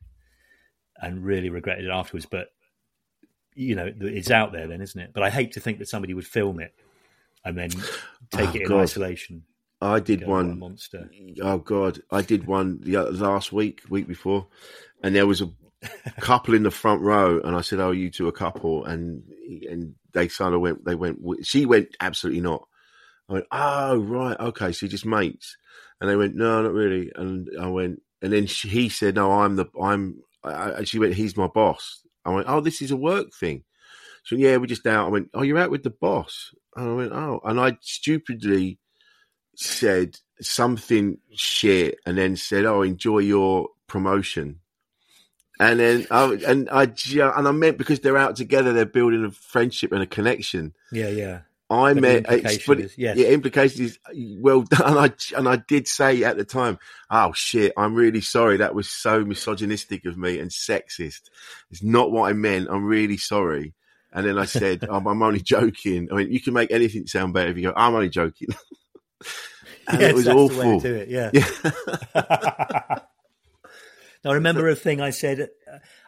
[0.98, 2.26] and really regretted it afterwards.
[2.26, 2.48] But
[3.54, 5.12] you know, it's out there then, isn't it?
[5.14, 6.74] But I hate to think that somebody would film it
[7.46, 7.70] and then
[8.32, 8.80] take Oh, it in God.
[8.82, 9.44] isolation.
[9.86, 10.60] I did one.
[10.60, 11.10] monster.
[11.42, 14.48] Oh god, I did one the last week, week before,
[15.04, 15.50] and there was a
[16.20, 19.24] couple in the front row, and I said, "Oh, you two a couple," and
[19.70, 20.86] and they kind of went.
[20.86, 21.20] They went.
[21.44, 22.68] She went absolutely not.
[23.30, 25.58] I went, "Oh right, okay, so you're just mates,"
[26.00, 29.32] and they went, "No, not really," and I went, and then she, he said, "No,
[29.32, 32.92] I'm the I'm," I, and she went, "He's my boss." I went, "Oh, this is
[32.92, 33.64] a work thing."
[34.24, 35.08] So yeah, we're just out.
[35.08, 38.80] I went, "Oh, you're out with the boss," and I went, "Oh," and I stupidly
[39.56, 44.60] said something shit and then said, "Oh, enjoy your promotion."
[45.60, 49.32] And then, I, and I and I meant because they're out together, they're building a
[49.32, 50.74] friendship and a connection.
[50.92, 51.40] Yeah, yeah.
[51.70, 53.18] I the meant, implication but is- yes.
[53.18, 53.98] yeah, implication is
[54.40, 54.98] well done.
[54.98, 56.78] And I and I did say at the time,
[57.10, 58.58] "Oh shit, I'm really sorry.
[58.58, 61.22] That was so misogynistic of me and sexist.
[61.72, 62.68] It's not what I meant.
[62.70, 63.74] I'm really sorry."
[64.12, 67.34] And then I said, "I'm, I'm only joking." I mean, you can make anything sound
[67.34, 68.50] better if you go, "I'm only joking."
[69.88, 70.48] and Yes, it was awful.
[70.48, 71.30] The way to do it, yeah.
[71.34, 73.00] Yeah.
[74.24, 75.50] Now, I remember a thing I said.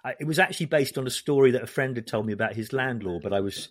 [0.03, 2.55] Uh, it was actually based on a story that a friend had told me about
[2.55, 3.21] his landlord.
[3.21, 3.69] But I was,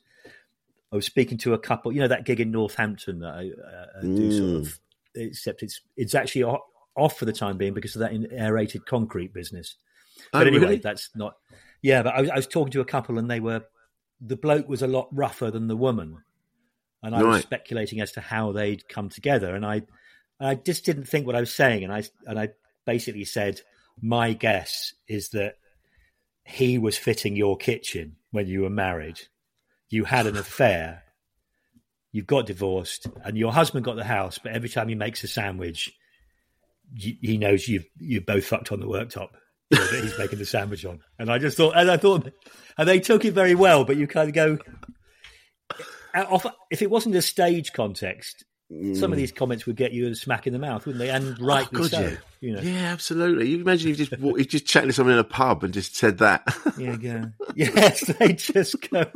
[0.93, 1.93] I was speaking to a couple.
[1.93, 4.57] You know that gig in Northampton that I uh, do sort Mm.
[4.61, 4.79] of.
[5.17, 9.33] Except it's it's actually off for the time being because of that in- aerated concrete
[9.35, 9.75] business.
[10.33, 10.77] Oh, But anyway, really?
[10.77, 11.35] that's not.
[11.83, 13.63] Yeah, but I was, I was talking to a couple and they were.
[14.21, 16.19] The bloke was a lot rougher than the woman,
[17.03, 19.55] and I was speculating as to how they'd come together.
[19.55, 19.83] And I,
[20.41, 22.51] I just didn't think what I was saying, and I and I
[22.85, 23.61] basically said,
[24.01, 25.57] my guess is that
[26.45, 29.21] he was fitting your kitchen when you were married.
[29.89, 31.03] You had an affair.
[32.13, 34.39] You got divorced, and your husband got the house.
[34.39, 35.93] But every time he makes a sandwich,
[36.95, 39.31] you, he knows you've you both fucked on the worktop
[39.71, 41.01] you know, that he's making the sandwich on.
[41.19, 42.33] And I just thought, and I thought,
[42.79, 43.85] and they took it very well.
[43.85, 44.59] But you kind of go,
[46.71, 48.45] if it wasn't a stage context,
[48.95, 51.11] some of these comments would get you a smack in the mouth, wouldn't they?
[51.11, 51.85] And rightly Mm.
[51.85, 52.01] Oh, so.
[52.01, 52.17] yeah.
[52.41, 53.49] You know, Yeah, absolutely.
[53.49, 56.19] You imagine you've just you've just chatting to someone in a pub and just said
[56.19, 56.43] that.
[56.79, 57.31] yeah, go.
[57.55, 59.07] Yes, they just go.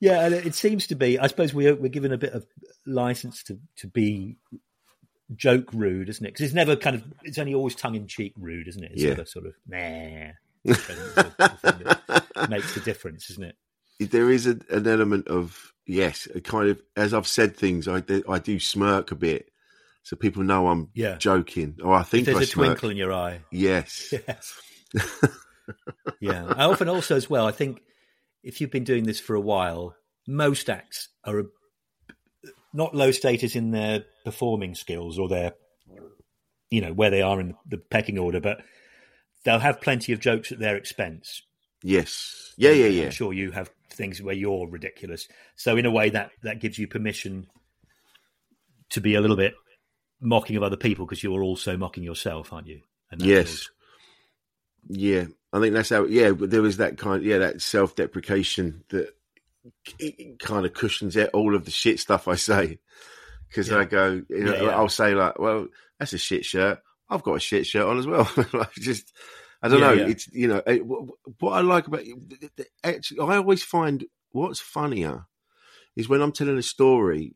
[0.00, 1.18] Yeah, and it seems to be.
[1.18, 2.46] I suppose we're we're given a bit of
[2.86, 4.36] license to to be
[5.34, 6.30] joke rude, isn't it?
[6.32, 7.04] Because it's never kind of.
[7.22, 8.92] It's only always tongue in cheek rude, isn't it?
[8.92, 9.10] It's Yeah.
[9.10, 10.30] never sort of nah.
[10.64, 11.78] It's the- the thing
[12.36, 13.56] that makes the difference, isn't it?
[14.00, 18.00] There is a, an element of yes, a kind of as I've said things, I
[18.00, 19.50] do, I do smirk a bit,
[20.02, 21.16] so people know I'm Yeah.
[21.18, 22.66] joking, or I think There's I a smirk.
[22.68, 23.40] twinkle in your eye.
[23.50, 24.60] Yes, Yes.
[26.20, 26.46] yeah.
[26.56, 27.80] I often also as well, I think
[28.42, 29.94] if you've been doing this for a while,
[30.26, 31.44] most acts are a,
[32.72, 35.52] not low status in their performing skills or their,
[36.70, 38.58] you know, where they are in the pecking order, but
[39.44, 41.42] they'll have plenty of jokes at their expense.
[41.84, 43.04] Yes, yeah, yeah, yeah.
[43.04, 45.28] I'm sure you have things where you're ridiculous.
[45.54, 47.46] So in a way that that gives you permission
[48.90, 49.54] to be a little bit
[50.20, 52.80] mocking of other people because you're also mocking yourself, aren't you?
[53.12, 53.46] And Yes.
[53.46, 53.70] feels-
[54.88, 56.04] Yeah, I think that's how.
[56.04, 57.22] Yeah, but there was that kind.
[57.22, 59.14] Yeah, that self-deprecation that
[59.98, 62.78] it kind of cushions it all of the shit stuff I say.
[63.48, 63.78] Because Yeah.
[63.78, 64.68] I go, you know, Yeah, yeah.
[64.76, 65.68] I'll say like, "Well,
[65.98, 66.80] that's a shit shirt.
[67.08, 69.12] I've got a shit shirt on as well." like just,
[69.64, 69.94] I don't Yeah, know.
[69.94, 70.08] yeah.
[70.08, 71.08] It's you know it, what,
[71.40, 72.02] what I like about
[72.84, 75.24] actually, I always find what's funnier
[75.96, 77.34] is when I'm telling a story,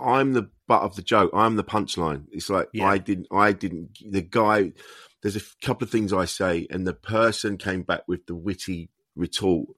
[0.00, 1.32] I'm the butt of the joke.
[1.34, 2.26] I'm the punchline.
[2.30, 2.88] It's like Yeah.
[2.88, 3.98] I didn't, I didn't.
[4.08, 4.74] The guy,
[5.22, 8.90] there's a couple of things I say, and the person came back with the witty
[9.16, 9.68] retort,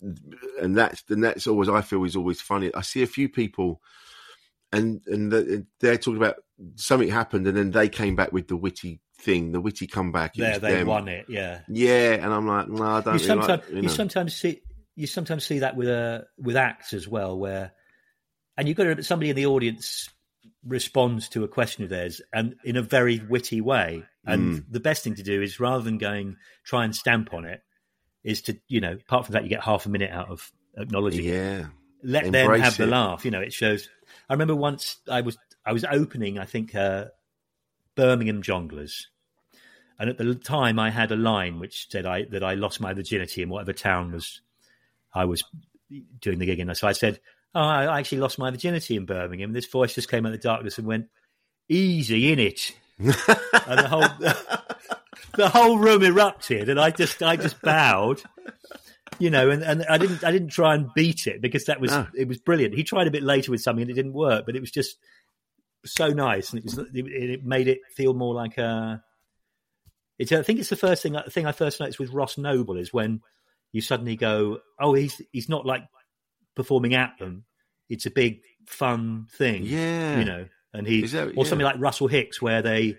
[0.00, 2.74] and that's and that's always I feel is always funny.
[2.74, 3.82] I see a few people,
[4.72, 6.36] and and the, they're talking about
[6.76, 10.36] something happened, and then they came back with the witty thing, the witty comeback.
[10.36, 10.86] It There, they them.
[10.88, 11.26] won it.
[11.28, 11.60] Yeah.
[11.68, 13.20] Yeah, and I'm like, no, I don't.
[13.20, 13.88] you really sometimes you you, know.
[13.88, 14.60] sometimes see
[14.96, 17.72] you sometimes see that with uh, with acts as well, where
[18.56, 20.10] and you've got to, somebody in the audience
[20.64, 24.04] responds to a question of theirs and in a very witty way.
[24.24, 24.64] And Mm.
[24.70, 27.60] the best thing to do is rather than going try and stamp on it,
[28.22, 31.24] is to you know apart from that you get half a minute out of acknowledging
[31.24, 31.28] it.
[31.34, 31.66] yeah,
[32.04, 32.88] Let them Embrace have the it.
[32.90, 33.24] laugh.
[33.24, 33.88] You know, it shows.
[34.28, 37.06] I remember once I was I was opening I think uh,
[37.96, 39.06] Birmingham Jongleurs.
[39.98, 42.92] And at the time, I had a line which said I, that I lost my
[42.94, 44.40] virginity in whatever town was
[45.14, 45.44] I was
[46.20, 46.74] doing the gig in.
[46.74, 47.20] So I said,
[47.54, 50.40] "Oh, I actually lost my virginity in Birmingham." And this voice just came out of
[50.40, 51.08] the darkness and went,
[51.68, 53.08] "Easy in it," and
[53.78, 54.08] the whole
[55.36, 58.22] the whole room erupted, and I just I just bowed,
[59.18, 61.90] you know, and, and I didn't I didn't try and beat it because that was
[61.90, 62.06] No.
[62.14, 62.74] it was brilliant.
[62.74, 64.96] He tried a bit later with something and it didn't work, but it was just
[65.84, 69.02] so nice, and it was it, it made it feel more like a.
[70.18, 72.92] It's, I think it's the first thing thing I first noticed with Ross Noble is
[72.92, 73.20] when
[73.72, 75.82] you suddenly go, oh, he's he's not like
[76.54, 77.44] performing at them.
[77.88, 80.18] It's a big fun thing, Yeah.
[80.18, 80.46] you know.
[80.74, 82.96] And he that- or something like Russell Hicks, where they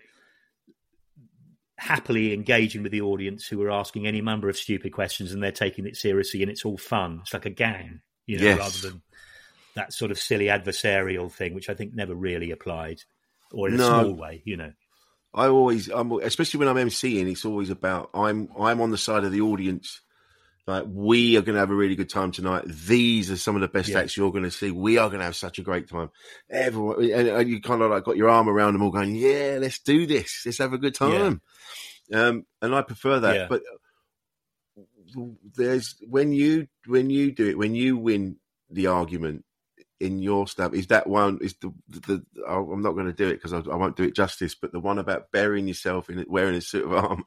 [1.78, 5.52] happily engaging with the audience who are asking any number of stupid questions and they're
[5.52, 7.20] taking it seriously and it's all fun.
[7.24, 8.58] It's like a gang, you know, Yes.
[8.60, 9.02] rather than
[9.76, 13.02] that sort of silly adversarial thing, which I think never really applied,
[13.52, 13.88] or in a No.
[14.04, 14.72] small way, you know.
[15.34, 19.24] I always, I'm, especially when I'm emceeing, it's always about I'm I'm on the side
[19.24, 20.02] of the audience.
[20.66, 22.64] Like we are going to have a really good time tonight.
[22.66, 24.00] These are some of the best Yeah.
[24.00, 24.72] acts you're going to see.
[24.72, 26.10] We are going to have such a great time.
[26.50, 29.58] Everyone, and, and you kind of like got your arm around them all, going, "Yeah,
[29.60, 30.44] let's do this.
[30.46, 31.42] Let's have a good time."
[32.14, 33.36] Um, and I prefer that.
[33.36, 33.48] Yeah.
[33.50, 33.64] But
[35.56, 38.38] there's when you when you do it when you win
[38.70, 39.44] the argument
[40.00, 43.28] in your stuff is that one is the the, the I'm not going to do
[43.30, 46.20] it because I, I won't do it justice but the one about burying yourself in
[46.20, 47.24] it wearing a suit of armor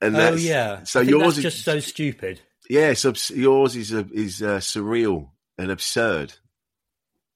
[0.00, 0.82] and Oh yeah.
[0.84, 2.40] so I think yours that's is just so stupid.
[2.68, 6.34] yeah so yours is a, is uh, surreal and absurd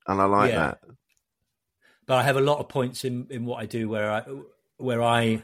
[0.07, 0.57] and I like Yeah.
[0.59, 0.79] that
[2.07, 4.23] But I have a lot of points in, in what I do where I
[4.77, 5.43] where I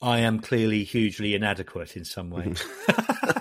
[0.00, 2.52] I am clearly hugely inadequate in some way.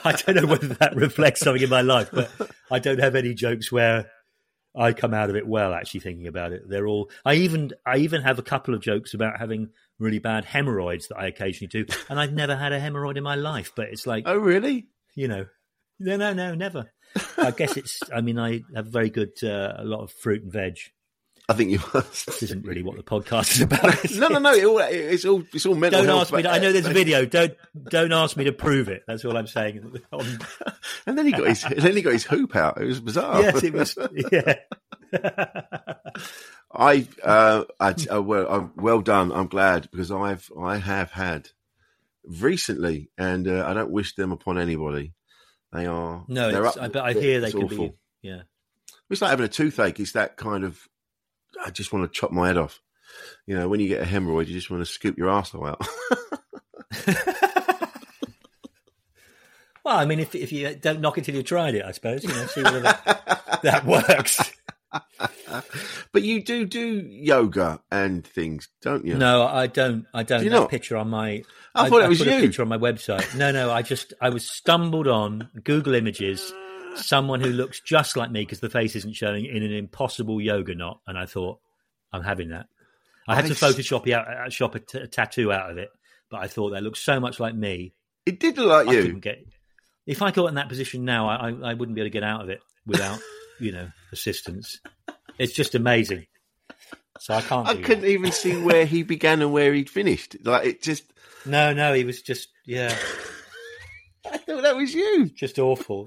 [0.04, 2.30] I don't know whether that reflects something in my life, but
[2.70, 4.10] I don't have any jokes where
[4.76, 5.74] I come out of it well.
[5.74, 7.10] Actually, thinking about it, they're all.
[7.24, 11.18] I even I even have a couple of jokes about having really bad hemorrhoids that
[11.18, 13.72] I occasionally do, and I've never had a hemorrhoid in my life.
[13.74, 15.46] But it's like oh really you know,
[15.98, 16.90] no, no, no, never.
[17.36, 18.00] I guess it's.
[18.14, 20.78] I mean, I have very good uh, a lot of fruit and veg.
[21.50, 23.82] I think you must This isn't really what the podcast is about.
[24.14, 26.42] no no no it all, it's all it's all mental Don't health ask me.
[26.42, 27.26] To, I know there's a video.
[27.26, 27.54] Don't
[27.90, 29.02] don't ask me to prove it.
[29.08, 30.00] That's all I'm saying.
[31.06, 33.62] And then he got his then he got his hoop out it was bizarre yes,
[33.64, 33.98] it was.
[34.30, 34.54] Yeah.
[36.72, 39.32] I, uh, I, uh, well, I'm well done.
[39.32, 41.48] I'm glad because I've, I have had
[42.24, 45.14] recently, and uh, I don't wish them upon anybody.
[45.72, 47.88] They are no, they're it's, up- I, but I hear they it's can awful.
[47.88, 47.94] be.
[48.22, 48.42] Yeah.
[49.08, 49.98] It's like having a toothache.
[49.98, 50.80] It's that kind of.
[51.64, 52.80] I just want to chop my head off.
[53.46, 55.86] You know, when you get a hemorrhoid, you just want to scoop your arsehole out.
[59.84, 62.22] Well, I mean, if if you don't knock it till you've tried it, I suppose
[62.22, 64.52] you know, see whether that, that works.
[66.12, 69.16] but you do do yoga and things, don't you?
[69.16, 70.06] No, I don't.
[70.12, 70.40] I don't.
[70.40, 70.70] Do you that not?
[70.70, 71.44] picture on my.
[71.74, 72.34] I thought it was put you.
[72.34, 73.34] a picture on my website.
[73.34, 73.72] No, no.
[73.72, 76.52] I just I was stumbled on Google Images
[76.96, 80.74] someone who looks just like me because the face isn't showing in an impossible yoga
[80.74, 81.58] knot, and I thought
[82.12, 82.66] I'm having that.
[83.28, 85.90] I had I to Photoshop out, uh, shop a, t- a tattoo out of it,
[86.30, 87.92] but I thought that looks so much like me.
[88.26, 89.02] It did look like I you.
[89.02, 89.44] couldn't get.
[90.06, 92.22] If I got in that position now, I, I, I wouldn't be able to get
[92.24, 93.20] out of it without
[93.60, 94.80] you know assistance.
[95.38, 96.26] It's just amazing.
[97.20, 97.68] So I can't.
[97.68, 98.10] I couldn't that.
[98.10, 100.36] even see where he began and where he'd finished.
[100.44, 101.04] Like it just.
[101.46, 102.94] No, no, he was just yeah,
[104.30, 105.26] I thought that was you.
[105.26, 106.06] just awful.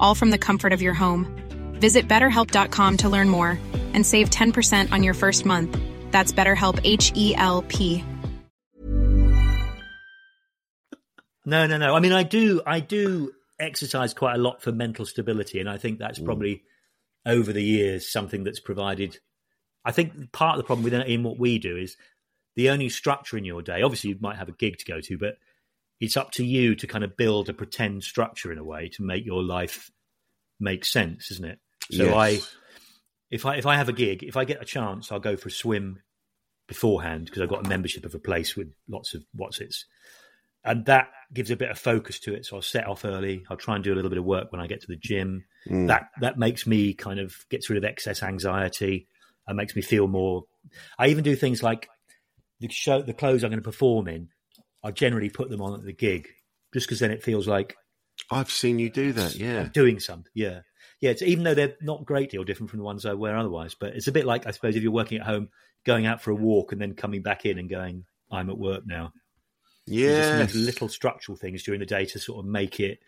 [0.00, 1.26] all from the comfort of your home.
[1.80, 3.58] Visit betterhelp.com to learn more
[3.94, 5.78] and save 10% on your first month.
[6.10, 8.04] That's BetterHelp H E L P.
[11.44, 11.94] No, no, no.
[11.94, 15.78] I mean, I do, I do exercise quite a lot for mental stability, and I
[15.78, 16.24] think that's mm.
[16.24, 16.64] probably
[17.24, 19.18] over the years something that's provided.
[19.84, 21.96] I think part of the problem with in what we do is
[22.56, 23.82] the only structure in your day.
[23.82, 25.36] Obviously, you might have a gig to go to, but
[26.00, 29.02] it's up to you to kind of build a pretend structure in a way to
[29.02, 29.90] make your life
[30.60, 31.58] make sense, isn't it?
[31.90, 32.14] So Yes.
[32.14, 32.40] I,
[33.30, 35.48] if I if I have a gig, if I get a chance, I'll go for
[35.48, 36.00] a swim
[36.68, 39.84] beforehand because I've got a membership of a place with lots of what's its,
[40.64, 42.46] and that gives a bit of focus to it.
[42.46, 43.44] So I'll set off early.
[43.50, 45.44] I'll try and do a little bit of work when I get to the gym.
[45.68, 45.88] Mm.
[45.88, 49.08] That that makes me kind of gets rid of excess anxiety
[49.46, 50.44] and makes me feel more.
[50.98, 51.88] I even do things like
[52.60, 54.28] the show, the clothes I'm going to perform in.
[54.86, 56.28] I generally put them on at the gig
[56.72, 57.76] just because then it feels like
[58.30, 59.34] I've seen you do that.
[59.34, 59.60] Yeah.
[59.60, 60.30] I'm doing something.
[60.34, 60.60] Yeah.
[61.00, 61.10] Yeah.
[61.10, 63.74] It's, even though they're not a great deal different from the ones I wear otherwise,
[63.74, 65.48] but it's a bit like, I suppose, if you're working at home,
[65.84, 68.86] going out for a walk and then coming back in and going, I'm at work
[68.86, 69.12] now.
[69.86, 72.98] Yeah, just little structural things during the day to sort of make it,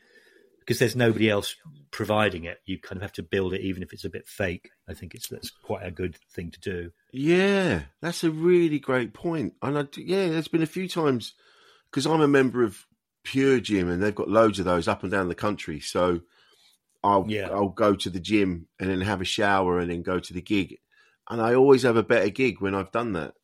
[0.61, 1.57] because there's nobody else
[1.91, 2.59] providing it.
[2.67, 4.71] You kind of have to build it, even if it's a bit fake.
[4.89, 6.93] I think it's that's quite a good thing to do.
[7.13, 9.55] Yeah, that's a really great point.
[9.61, 11.35] And I, yeah, there's been a few times
[11.91, 12.87] because I'm a member of
[13.25, 15.81] Pure Gym and they've got loads of those up and down the country.
[15.81, 16.21] So
[17.03, 17.49] I'll Yeah.
[17.51, 20.43] I'll go to the gym and then have a shower and then go to the
[20.43, 20.79] gig.
[21.31, 23.35] And I always have a better gig when I've done that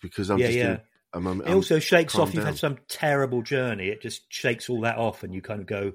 [0.00, 0.64] because I'm Yeah, just yeah.
[0.64, 0.80] in,
[1.12, 2.34] I'm, I'm, It also shakes off.
[2.34, 3.88] You've had some terrible journey.
[3.88, 5.92] It just shakes all that off, and you kind of go,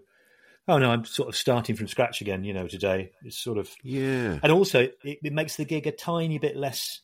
[0.68, 3.70] "Oh no, I'm sort of starting from scratch again." You know, today it's sort of,
[3.84, 7.02] yeah, and also it, it makes the gig a tiny bit less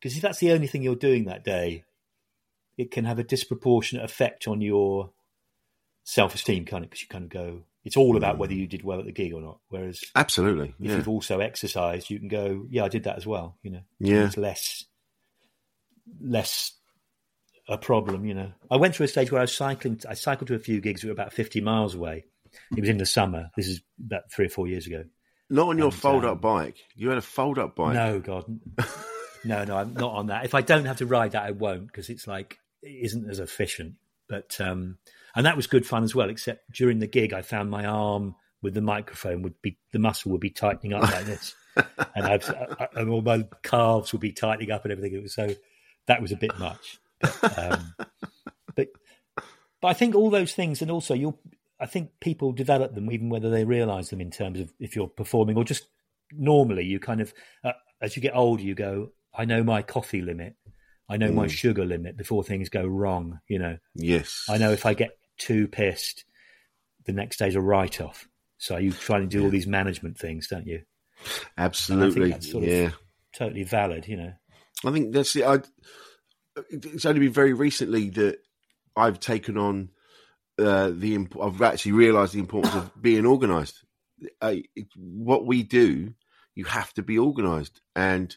[0.00, 1.84] because if that's the only thing you're doing that day,
[2.78, 5.10] it can have a disproportionate effect on your
[6.04, 8.98] self-esteem, kind of, because you kind of go, it's all about whether you did well
[9.00, 9.58] at the gig or not.
[9.68, 10.68] Whereas absolutely.
[10.80, 13.70] if Yeah, you've also exercised, you can go, "Yeah, I did that as well." You
[13.72, 14.26] know, Yeah.
[14.26, 14.84] it's less
[16.20, 16.72] less
[17.68, 18.24] a problem.
[18.24, 20.00] You know, I went through a stage where I was cycling.
[20.08, 22.24] I cycled to a few gigs that were about fifty miles away.
[22.76, 23.50] It was in the summer.
[23.56, 25.04] This is about three or four years ago.
[25.50, 26.76] not on your and, fold up um, bike.
[26.94, 27.94] You had a fold up bike.
[27.94, 28.44] No, God,
[29.44, 30.44] no, no, I'm not on that.
[30.44, 33.38] If I don't have to ride that, I won't because it's like it isn't as
[33.38, 33.94] efficient.
[34.28, 34.98] But um,
[35.34, 36.30] and that was good fun as well.
[36.30, 40.32] Except during the gig, I found my arm with the microphone would be the muscle
[40.32, 44.32] would be tightening up like this, and I've I, and all my calves would be
[44.32, 45.14] tightening up and everything.
[45.14, 45.54] It was so
[46.06, 46.98] that was a bit much.
[47.20, 47.94] But, um,
[48.76, 48.88] but
[49.80, 51.38] but I think all those things, and also you'll.
[51.80, 55.06] I think people develop them even whether they realise them in terms of if you're
[55.06, 55.86] performing or just
[56.32, 56.84] normally.
[56.84, 59.12] You kind of uh, as you get older, you go.
[59.32, 60.56] I know my coffee limit.
[61.08, 61.50] I know my Mm.
[61.50, 63.40] sugar limit before things go wrong.
[63.48, 66.24] You know, Yes, I know if I get too pissed,
[67.06, 68.28] the next day's a write off.
[68.58, 70.82] So you try to do all these management things, don't you?
[71.56, 72.30] absolutely.
[72.30, 72.90] that's sort of- yeah.
[73.34, 74.32] Totally valid, you know.
[74.84, 75.44] I think that's it.
[75.44, 75.58] I,
[76.70, 78.38] it's only been very recently that
[78.96, 79.90] I've taken on
[80.58, 81.14] uh, the.
[81.14, 83.84] imp- I've actually realised the importance of being organised.
[84.40, 84.56] Uh,
[84.96, 86.14] what we do,
[86.54, 88.34] you have to be organised, and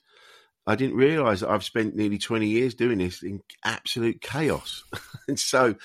[0.67, 4.84] I didn't realise that I've spent nearly twenty years doing this in absolute chaos,
[5.28, 5.76] and so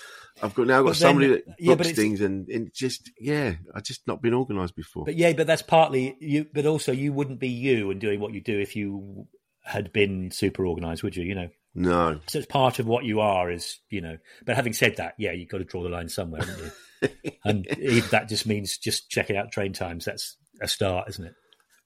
[0.43, 3.85] I've got now got then- somebody that yeah, books things, and, and just yeah, I've
[3.85, 5.05] just not been organised before.
[5.05, 6.47] But yeah, but that's partly you.
[6.53, 9.27] But also, you wouldn't be you and doing what you do if you
[9.65, 11.25] had been super organised, would you?
[11.25, 13.51] You know, no, so it's part of what you are.
[13.51, 14.19] Is you know.
[14.45, 16.65] But having said that, yeah, you've got to draw the line somewhere, haven't
[17.03, 17.33] you?
[17.45, 20.05] and if that just means just checking out train times.
[20.05, 21.35] That's a start, isn't it?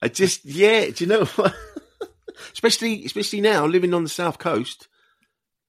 [0.02, 0.86] I just yeah.
[0.86, 1.54] Do you know what?
[2.52, 4.88] Especially especially now living on the south coast,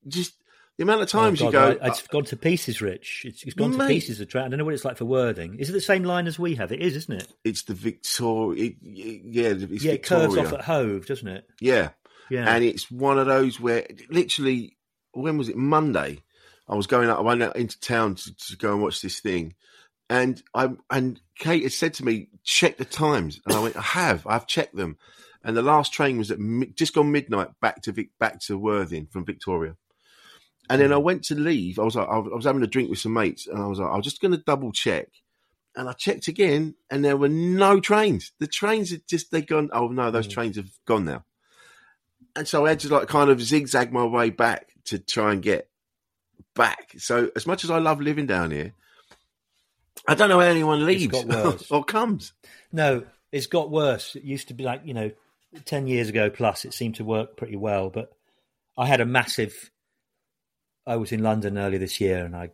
[0.08, 0.34] just
[0.78, 1.78] the amount of oh, times Oh, you go.
[1.82, 3.24] I, it's uh, gone to pieces, Rich.
[3.26, 3.88] It's, it's gone Mate.
[3.88, 4.18] to pieces.
[4.18, 4.46] The train.
[4.46, 5.60] I don't know what it's like for Worthing.
[5.60, 6.72] Is it the same line as we have?
[6.72, 7.28] It is, isn't it?
[7.44, 8.66] it's the Victoria.
[8.66, 11.46] It, yeah, it's yeah, it curves off at Hove, doesn't it?
[11.60, 11.90] Yeah,
[12.30, 12.52] Yeah.
[12.54, 14.78] and it's one of those where literally
[15.14, 16.24] when was it Monday?
[16.68, 17.20] I was going out.
[17.20, 19.56] I went out into town to, to go and watch this thing,
[20.10, 23.82] and I and Kate had said to me, "Check the times," and I went, "I
[23.82, 24.26] have.
[24.26, 24.98] I've checked them."
[25.44, 28.58] And the last train was at mi- just gone midnight back to Vic, back to
[28.58, 29.76] Worthing from Victoria.
[30.70, 31.04] And then I mm.
[31.04, 31.80] went to leave.
[31.80, 33.92] I was like, I was having a drink with some mates, and I was like,
[33.92, 35.08] I was just going to double check.
[35.76, 38.32] And I checked again, and there were no trains.
[38.40, 39.70] The trains had just they gone.
[39.74, 40.32] Oh no, those mm.
[40.32, 41.26] trains have gone now.
[42.36, 45.42] And so I had to like kind of zigzag my way back to try and
[45.42, 45.70] get
[46.56, 46.94] back.
[46.98, 48.74] So as much as I love living down here,
[50.08, 51.24] I don't know how anyone leaves
[51.72, 52.34] or comes.
[52.72, 54.16] No, it's got worse.
[54.16, 55.12] It used to be like, you know,
[55.66, 57.90] 10 years ago plus, it seemed to work pretty well.
[57.90, 58.12] But
[58.78, 59.72] I had a massive.
[60.86, 62.50] I was in London earlier this year and I,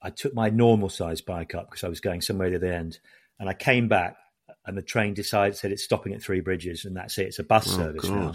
[0.00, 2.98] I took my normal size bike up because I was going somewhere at the end.
[3.38, 4.16] And I came back
[4.66, 7.26] and the train decided, said it's stopping at Three Bridges and that's it.
[7.26, 8.34] It's a bus Oh, service now.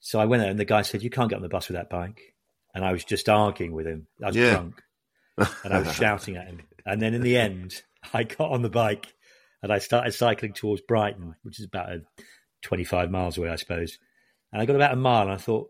[0.00, 1.76] So I went there and the guy said, You can't get on the bus with
[1.76, 2.34] that bike.
[2.74, 4.06] And I was just arguing with him.
[4.22, 4.50] I was Yeah.
[4.50, 4.82] drunk
[5.62, 6.62] and I was shouting at him.
[6.84, 7.82] And then in the end,
[8.12, 9.14] I got on the bike
[9.62, 12.02] and I started cycling towards Brighton, which is about a
[12.64, 13.98] 25 miles away, I suppose.
[14.52, 15.68] And I got about a mile and I thought,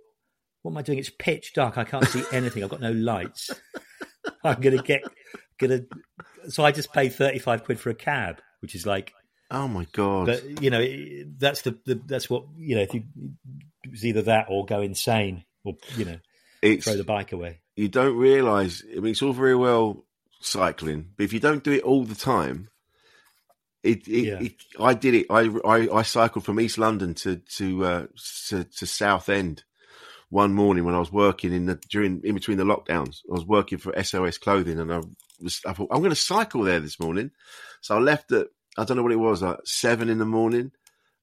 [0.62, 0.98] what am I doing?
[0.98, 1.76] It's pitch dark.
[1.76, 2.64] I can't see anything.
[2.64, 3.50] I've got no lights.
[4.44, 5.02] I'm going to get,
[5.58, 6.50] going to.
[6.50, 9.12] So I just paid 35 quid for a cab, which is like,
[9.50, 10.26] Oh my god!
[10.26, 10.82] but you know,
[11.38, 13.04] that's the, the that's what, you know, if you,
[13.84, 16.16] it was either that or go insane or, you know,
[16.62, 17.60] it's throw the bike away.
[17.76, 18.82] you don't realise.
[18.90, 20.06] I mean, it's all very well
[20.40, 22.68] cycling, but if you don't do it all the time,
[23.84, 24.08] it.
[24.08, 24.40] it, Yeah.
[24.40, 25.26] it I did it.
[25.30, 28.06] I, I I cycled from East London to to uh,
[28.48, 29.64] to, to Southend
[30.30, 33.18] one morning when I was working in the during in between the lockdowns.
[33.30, 35.00] I was working for SOS Clothing, and I
[35.40, 37.30] was I thought I'm going to cycle there this morning.
[37.80, 40.72] So I left at I don't know what it was like seven in the morning.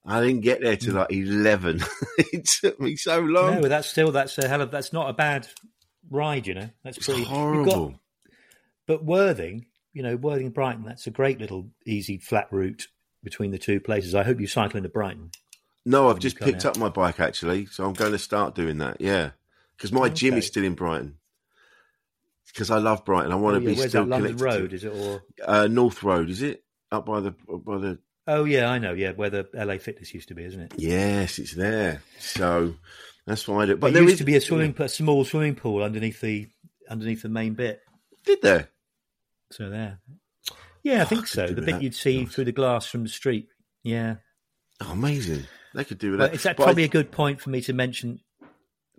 [0.06, 1.82] I didn't get there till like eleven.
[2.18, 3.62] it took me so long.
[3.62, 5.48] No, that's still, that's a hell of, that's not a bad
[6.10, 6.70] ride, you know.
[6.84, 7.96] That's it's pretty got- horrible.
[8.88, 12.88] But Worthing, you know, Worthing Brighton, that's a great little easy flat route
[13.24, 14.16] between the two places.
[14.16, 15.32] I hope you cycle into Brighton.
[15.86, 16.76] No, I've just picked out.
[16.76, 19.02] up my bike actually, so I'm going to start doing that.
[19.02, 19.32] Yeah,
[19.76, 21.18] because my gym is still in Brighton.
[22.48, 24.58] Because I love Brighton, I want Oh, to yeah, be where's still that London connected
[24.58, 24.74] to- Road?
[24.74, 25.24] Is it or?
[25.46, 28.00] Uh, North Road, is it up by the by the?
[28.28, 28.94] Oh yeah, I know.
[28.94, 30.74] Yeah, where the LA Fitness used to be, isn't it?
[30.78, 32.02] Yes, it's there.
[32.20, 32.76] So
[33.26, 33.72] that's why I do.
[33.76, 36.20] But But there there used is- to be a swimming, a small swimming pool underneath
[36.22, 36.48] the
[36.90, 37.82] underneath the main bit.
[38.26, 38.70] Did there?
[39.52, 40.00] So there.
[40.84, 41.48] Yeah, I oh, think so.
[41.48, 41.84] The bit that.
[41.84, 43.48] you'd see through the glass from the street.
[43.84, 44.16] Yeah.
[44.82, 45.46] Oh, amazing.
[45.74, 46.34] They could do with that.
[46.34, 48.20] is that probably a good point for me to mention?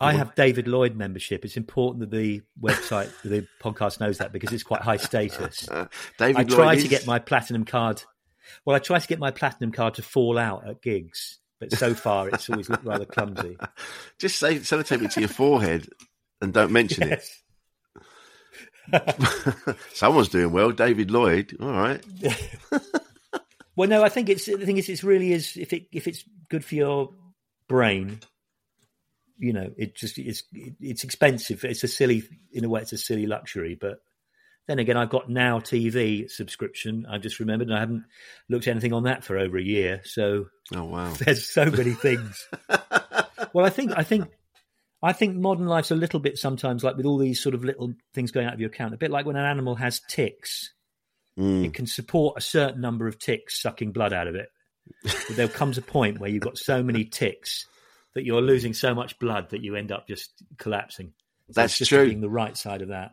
[0.01, 1.45] I have David Lloyd membership.
[1.45, 5.69] It's important that the website, the podcast knows that because it's quite high status.
[6.19, 8.03] David I try Lloyd to is- get my platinum card.
[8.65, 11.95] Well, I try to get my platinum card to fall out at gigs, but so
[11.95, 13.57] far it's always looked rather clumsy.
[14.19, 15.89] Just say sellotape it to your forehead
[16.41, 17.25] and don't mention Yes.
[17.25, 17.29] it.
[19.95, 20.71] Someone's doing well.
[20.71, 21.57] David Lloyd.
[21.61, 22.03] All right.
[23.75, 26.25] Well, no, I think it's the thing is, it's really is if it if it's
[26.51, 27.11] good for your
[27.69, 28.21] brain,
[29.39, 31.65] you know, it just it's it's expensive.
[31.65, 32.23] It's a silly
[32.53, 33.77] in a way, it's a silly luxury.
[33.81, 34.01] But
[34.69, 37.07] then again, I've got Now TV subscription.
[37.09, 38.05] I've just remembered, and I haven't
[38.51, 40.03] looked at anything on that for over a year.
[40.05, 41.11] So Oh wow.
[41.19, 42.47] there's so many things.
[43.55, 44.29] well, I think I think
[45.03, 47.93] I think modern life's a little bit sometimes like with all these sort of little
[48.15, 48.95] things going out of your account.
[48.95, 50.73] A bit like when an animal has ticks,
[51.39, 51.65] Mm.
[51.65, 54.51] it can support a certain number of ticks sucking blood out of it.
[55.03, 57.67] But there comes a point where you've got so many ticks
[58.15, 61.15] that you're losing so much blood that you end up just collapsing.
[61.49, 62.05] So That's just true.
[62.07, 63.13] Being the right side of that.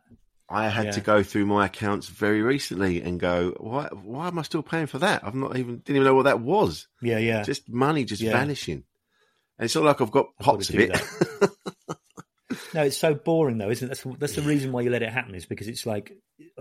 [0.49, 0.91] I had Yeah.
[0.91, 3.87] to go through my accounts very recently and go, why?
[3.93, 5.23] Why am I still paying for that?
[5.23, 6.87] I've not even didn't even know what that was.
[7.01, 7.43] Yeah, yeah.
[7.43, 8.31] Just money just Yeah.
[8.33, 8.83] vanishing,
[9.57, 10.89] and it's not like I've got I've got pots to of
[11.41, 11.49] it.
[12.73, 13.89] No, it's so boring though, isn't it?
[13.89, 16.11] That's the, that's the reason why you let it happen is because it's like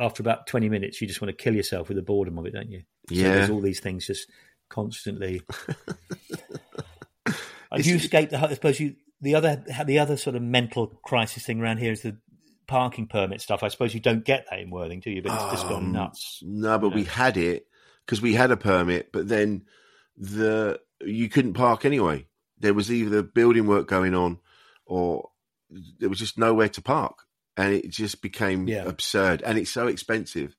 [0.01, 2.53] after about twenty minutes, you just want to kill yourself with the boredom of it,
[2.55, 2.81] don't you?
[3.09, 3.35] So Yeah.
[3.35, 4.29] there's all these things just
[4.69, 5.43] constantly.
[7.71, 8.41] It's- you escape the.
[8.43, 12.01] I suppose you the other the other sort of mental crisis thing around here is
[12.01, 12.17] the
[12.67, 13.63] parking permit stuff.
[13.63, 15.21] I suppose you don't get that in Worthing, do you?
[15.21, 16.43] But it's just gone Um, nuts.
[16.43, 17.67] No, but we had it
[18.07, 19.65] because we had a permit, but then
[20.17, 22.27] the you couldn't park anyway.
[22.59, 24.39] There was either building work going on,
[24.87, 25.29] or
[25.99, 27.19] there was just nowhere to park,
[27.57, 28.85] and it just became Yeah.
[28.85, 29.43] absurd.
[29.43, 30.57] And it's so expensive.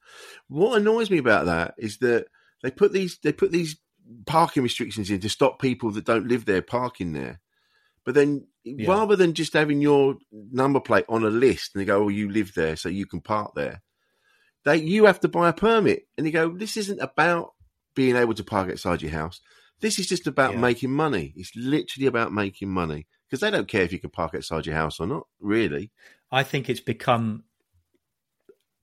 [0.47, 2.27] What annoys me about that is that
[2.63, 3.77] they put these they put these
[4.25, 7.39] parking restrictions in to stop people that don't live there parking there.
[8.05, 8.87] But then, Yeah.
[8.89, 12.29] rather than just having your number plate on a list and they go, "Oh, you
[12.29, 13.81] live there, so you can park there,"
[14.65, 17.53] they you have to buy a permit, and you go, "This isn't about
[17.95, 19.41] being able to park outside your house.
[19.81, 20.59] This is just about Yeah.
[20.61, 21.33] making money.
[21.35, 24.75] It's literally about making money because they don't care if you can park outside your
[24.75, 25.27] house or not.
[25.39, 25.91] Really,
[26.31, 27.43] I think it's become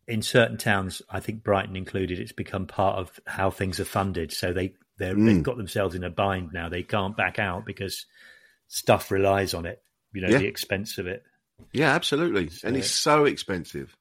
[0.08, 1.02] in certain towns.
[1.10, 2.18] I think Brighton included.
[2.20, 4.32] It's become part of how things are funded.
[4.32, 5.26] So they they Mm.
[5.26, 6.68] they've got themselves in a bind now.
[6.68, 8.06] They can't back out because
[8.68, 9.82] stuff relies on it.
[10.12, 10.38] You know Yeah.
[10.38, 11.24] the expense of it.
[11.72, 13.96] yeah, absolutely, and it's so expensive.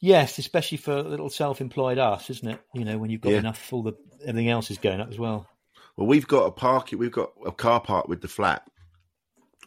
[0.00, 2.60] Yes, especially for little self-employed us, isn't it?
[2.74, 3.38] You know when you've got Yeah.
[3.38, 3.92] enough, all the
[4.24, 5.48] everything else is going up as well.
[5.96, 6.90] Well, we've got a park.
[6.96, 8.62] We've got a car park with the flat,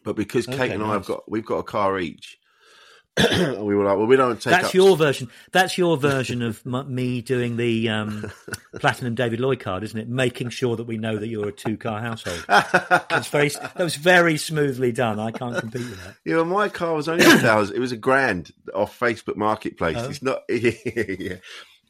[0.03, 2.38] but because Kate Okay, and I have got we've got a car each.
[3.32, 4.51] we were like, well, we don't take.
[4.51, 5.30] That's up- your version.
[5.53, 8.30] That's your version of m- me doing the um,
[8.82, 10.09] platinum David Lloyd card, isn't it?
[10.09, 12.43] Making sure that we know that you're a two-car household.
[13.11, 13.47] It's very.
[13.49, 15.17] That was very smoothly done.
[15.19, 16.15] I can't compete with that.
[16.26, 17.78] Yeah, well, my car was only a thousand.
[17.78, 19.95] It was a grand off Facebook Marketplace.
[19.97, 20.09] Oh.
[20.09, 20.41] It's not.
[20.49, 21.36] yeah.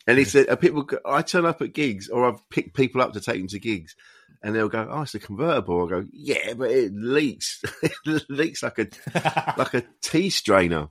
[0.05, 0.88] And he said, people.
[1.05, 3.95] I turn up at gigs, or I've picked people up to take them to gigs,
[4.43, 7.61] and they'll go, "Oh, it's a convertible." I go, "Yeah, but it leaks.
[7.83, 8.88] it leaks like a
[9.57, 10.89] like a tea strainer."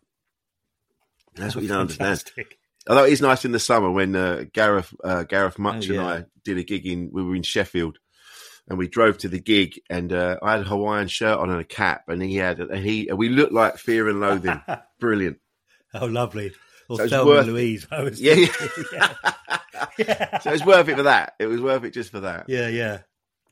[1.37, 2.25] That's what you don't understand.
[2.89, 6.01] Although it is nice in the summer when uh, Gareth uh, Gareth Much Oh, and.
[6.01, 7.11] I did a gig in.
[7.13, 7.99] We were in Sheffield,
[8.69, 11.61] and we drove to the gig, and uh, I had a Hawaiian shirt on and
[11.61, 14.61] a cap, and he had and he and we looked like Fear and Loathing.
[15.01, 15.39] Brilliant.
[15.95, 16.53] Oh, lovely.
[16.89, 17.47] Or So it's Thelma worth.
[17.47, 17.87] Louise.
[17.91, 18.85] I was Yeah, thinking,
[19.99, 20.39] yeah.
[20.41, 21.33] So it's worth it for that.
[21.39, 22.45] It was worth it just for that.
[22.49, 22.99] yeah, yeah.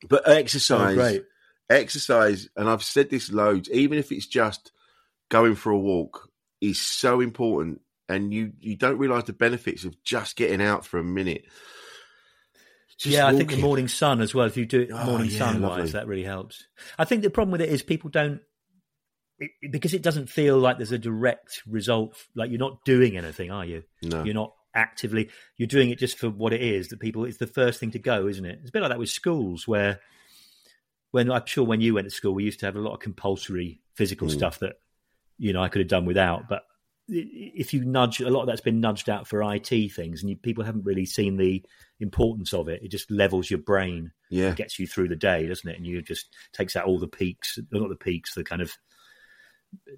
[0.08, 3.70] But oh, exercise, Oh, exercise, and I've said this loads.
[3.70, 4.72] Even if it's just
[5.30, 6.28] going for a walk,
[6.60, 10.98] is so important, and you you don't realise the benefits of just getting out for
[10.98, 11.44] a minute.
[12.98, 14.46] Just yeah, I think the morning sun as well.
[14.46, 15.82] If you do it Oh, morning yeah, sun lovely.
[15.82, 16.64] wise, that really helps.
[16.98, 18.40] I think the problem with it is people don't
[19.38, 22.16] it, because it doesn't feel like there's a direct result.
[22.34, 23.82] Like you're not doing anything, are you?
[24.02, 24.22] No.
[24.22, 25.30] You're not actively.
[25.56, 26.88] You're doing it just for what it is.
[26.88, 28.58] That people, it's the first thing to go, isn't it?
[28.60, 30.00] It's a bit like that with schools, where
[31.10, 33.00] when I'm sure when you went to school, we used to have a lot of
[33.00, 34.32] compulsory physical Mm.
[34.32, 34.76] stuff that
[35.38, 36.62] you know I could have done without, but
[37.08, 40.36] if you nudge a lot of that's been nudged out for IT things, and you,
[40.36, 41.62] people haven't really seen the
[42.00, 42.80] importance of it.
[42.82, 44.54] It just levels your brain, Yeah.
[44.54, 45.76] gets you through the day, doesn't it?
[45.76, 48.72] And you just takes out all the peaks, not the peaks, the kind of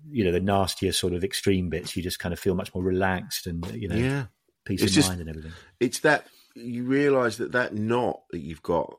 [0.08, 1.94] you know the nastier sort of extreme bits.
[1.96, 4.26] You just kind of feel much more relaxed and you know Yeah.
[4.64, 5.52] Peace It's of just- mind and everything.
[5.80, 8.98] it's that you realise that that knot that you've got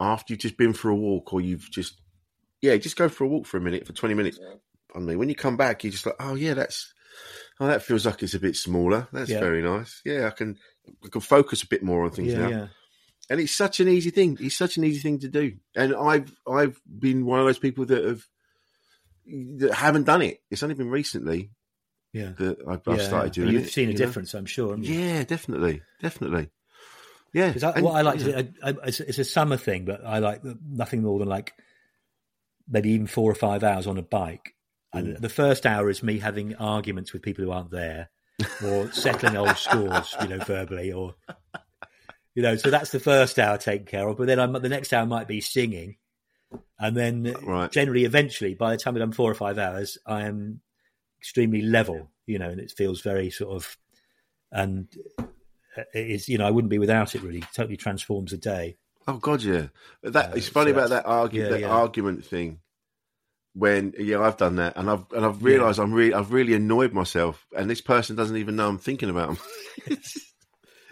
[0.00, 2.00] after you've just been for a walk or you've just
[2.62, 4.38] yeah just go for a walk for a minute for 20 minutes.
[4.94, 6.92] I mean when you come back you're just like oh yeah that's
[7.60, 9.08] oh that feels like it's a bit smaller.
[9.12, 9.40] That's Yeah.
[9.40, 10.00] very nice.
[10.04, 10.56] Yeah I can
[11.04, 12.48] I can focus a bit more on things Yeah, now.
[12.48, 12.66] yeah.
[13.28, 14.38] and it's such an easy thing.
[14.40, 15.52] It's such an easy thing to do.
[15.76, 18.26] And I've I've been one of those people that have
[19.58, 20.40] that haven't done it.
[20.50, 21.50] It's only been recently
[22.12, 22.32] Yeah.
[22.38, 24.04] that I've, Yeah, started doing You've it seen a you know?
[24.06, 24.76] difference, I'm sure.
[24.78, 26.50] yeah definitely definitely
[27.32, 28.42] yeah I, And- what I like yeah.
[28.42, 31.52] to, I, I, it's, it's a summer thing, but I like nothing more than like
[32.68, 34.54] maybe even four or five hours on a bike.
[34.92, 35.20] And Mm.
[35.20, 38.10] the first hour is me having arguments with people who aren't there,
[38.64, 41.14] or settling old scores, you know, verbally, or
[42.34, 42.56] you know.
[42.56, 44.16] So that's the first hour taken care of.
[44.16, 45.96] But then I'm, the next hour might be singing,
[46.76, 47.70] and then Right.
[47.70, 50.60] generally, eventually, by the time I've done four or five hours, I am
[51.20, 53.76] extremely level, you know, and it feels very sort of
[54.50, 54.88] and
[55.94, 57.22] it is you know I wouldn't be without it.
[57.22, 58.76] Really, totally transforms a day.
[59.06, 59.66] Oh God, yeah.
[60.02, 61.50] That Uh, it's funny so about that argument.
[61.50, 61.68] yeah, that yeah.
[61.68, 62.60] argument thing.
[63.54, 66.92] When yeah, I've done that, and I've and I've realised I'm really I've really annoyed
[66.92, 69.36] myself, and this person doesn't even know I'm thinking about
[69.86, 69.98] them.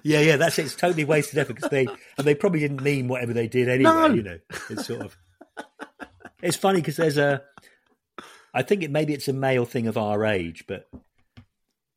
[0.04, 0.66] Yeah, yeah, that's it.
[0.66, 3.90] It's totally wasted effort because they and they probably didn't mean whatever they did anyway.
[3.90, 4.06] No.
[4.06, 4.38] You know,
[4.70, 5.16] it's sort of.
[6.40, 7.42] It's funny because there's a.
[8.55, 10.88] I think it maybe it's a male thing of our age, but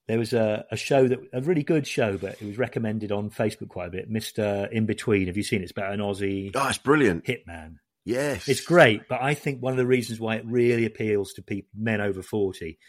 [0.08, 3.30] there was a, a show that a really good show, but it was recommended on
[3.30, 4.12] Facebook quite a bit.
[4.12, 5.64] Mr Inbetween, have you seen it?
[5.64, 7.26] It's about an Aussie oh, it's brilliant.
[7.26, 7.76] hitman.
[8.04, 11.44] Yes, It's great, but I think one of the reasons why it really appeals to
[11.44, 12.80] people, men over 40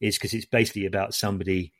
[0.00, 1.72] is because it's basically about somebody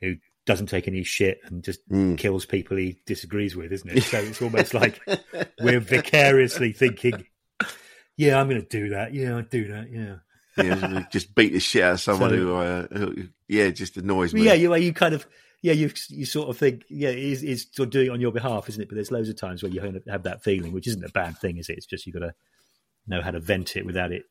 [0.00, 2.18] who doesn't take any shit and just Mm.
[2.18, 4.02] kills people he disagrees with, isn't it?
[4.02, 5.00] So it's almost like
[5.60, 7.26] we're vicariously thinking,
[8.16, 9.14] yeah, I'm going to do that.
[9.14, 9.90] Yeah, I'll do that.
[9.92, 10.16] Yeah.
[10.64, 13.14] yeah, just beat the shit out of someone So- who, uh, who,
[13.48, 14.42] yeah, just annoys me.
[14.44, 15.26] yeah, you, you kind of,
[15.62, 18.32] yeah, you you sort of think, yeah, it's, it's sort of doing it on your
[18.32, 18.88] behalf, isn't it?
[18.88, 21.58] But there's loads of times where you have- that feeling, which isn't a bad thing,
[21.58, 21.76] is it?
[21.78, 22.34] It's just you've got to
[23.06, 24.24] know how to vent it without it.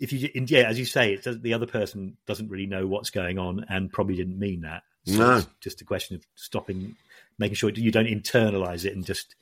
[0.00, 3.10] If you, yeah, as you say, it does, the other person doesn't really know what's
[3.10, 4.82] going on and probably didn't mean that.
[5.06, 5.36] So No.
[5.38, 6.96] it's just a question of stopping,
[7.38, 9.36] making sure you don't internalize it and just,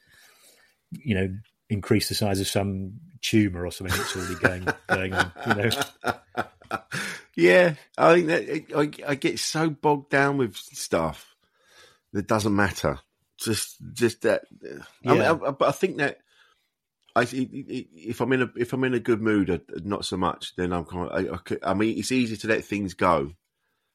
[0.91, 1.35] you know,
[1.73, 2.93] increase the size of some
[3.23, 5.33] tumor or something that's already going going on.
[5.47, 5.71] You know,
[7.37, 11.35] yeah, I think that I, I get so bogged down with stuff
[12.13, 13.01] that doesn't matter.
[13.39, 14.43] Just, just that.
[15.05, 15.33] I, mean, Yeah.
[15.33, 16.19] I, but I think that
[17.17, 20.55] I, if I'm in a if I'm in a good mood, uh, not so much.
[20.57, 23.33] Then I'm kind of, I, I, could- I mean, it's easy to let things go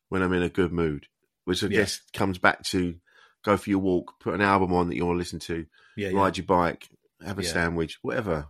[0.09, 1.07] when I'm in a good mood,
[1.45, 1.79] which I Yeah.
[1.79, 2.95] guess comes back to
[3.43, 5.65] go for your walk, put an album on that you want to listen to,
[5.95, 6.19] Yeah, yeah.
[6.19, 6.89] ride your bike,
[7.25, 7.49] have a Yeah.
[7.49, 8.47] sandwich, whatever.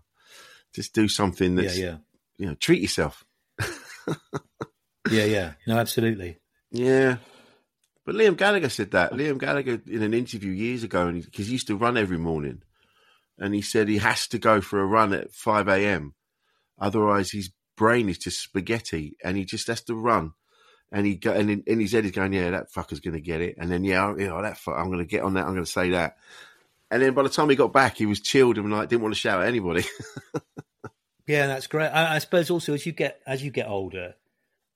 [0.73, 1.97] Just do something that's yeah,
[2.37, 3.25] you know treat yourself.
[5.11, 5.53] yeah, yeah.
[5.65, 6.39] No, absolutely.
[6.71, 7.17] Yeah.
[8.05, 9.11] But Liam Gallagher said that.
[9.11, 12.61] Liam Gallagher in an interview years ago, and because he, used to run every morning,
[13.37, 16.13] and he said he has to go for a run at five a.m.
[16.79, 20.33] Otherwise, his brain is just spaghetti, and he just has to run.
[20.89, 23.21] And he go, and in, in his head he's going, "Yeah, that fucker's going to
[23.21, 25.45] get it," and then yeah, know, that fuck, I'm going to get on that.
[25.45, 26.15] I'm going to say that.
[26.89, 29.13] And then by the time he got back, he was chilled and like didn't want
[29.13, 29.83] to shout at anybody.
[31.27, 31.89] Yeah, that's great.
[31.89, 34.15] I, I suppose also as you get as you get older,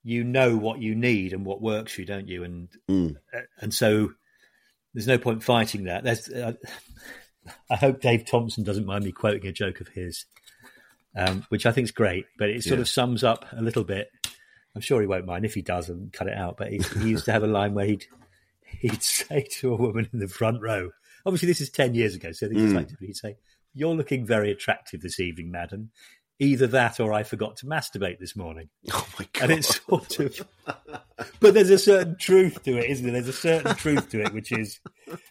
[0.03, 2.43] you know what you need and what works for you, don't you?
[2.43, 3.15] And Mm.
[3.61, 4.11] and so
[4.93, 6.03] there's no point fighting that.
[6.03, 6.51] There's, uh,
[7.71, 10.25] I hope Dave Thompson doesn't mind me quoting a joke of his,
[11.15, 12.81] um, which I think is great, but it sort Yeah.
[12.81, 14.09] of sums up a little bit.
[14.75, 16.57] I'm sure he won't mind if he does and cut it out.
[16.57, 18.05] But he, he used to have a line where he'd
[18.81, 20.91] he'd say to a woman in the front row.
[21.25, 22.75] Obviously, this is ten years ago, so I think it's Mm.
[22.75, 23.37] like he'd say,
[23.73, 25.91] "You're looking very attractive this evening, madam.
[26.39, 29.43] Either that, or I forgot to masturbate this morning." oh my god!
[29.43, 30.47] And it's sort of,
[31.39, 33.13] but there's a certain truth to it, isn't there?
[33.13, 34.79] There's a certain truth to it, which is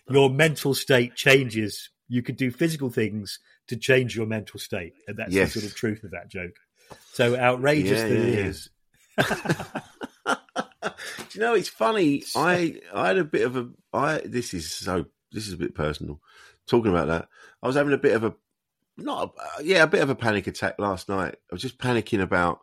[0.09, 1.91] your mental state changes.
[2.09, 3.39] You could do physical things
[3.69, 5.55] to change your mental state, and that's Yes.
[5.55, 6.57] the sort of truth of that joke.
[7.13, 8.47] So outrageous Yeah, that it yeah, yeah.
[8.49, 8.71] is.
[11.33, 12.25] Do you know it's funny?
[12.37, 15.75] I I had a bit of a I this is so this is a bit
[15.75, 16.21] personal.
[16.67, 17.29] Talking about that,
[17.63, 18.35] I was having a bit of a
[18.97, 21.35] not a, uh, yeah a bit of a panic attack last night.
[21.35, 22.61] I was just panicking about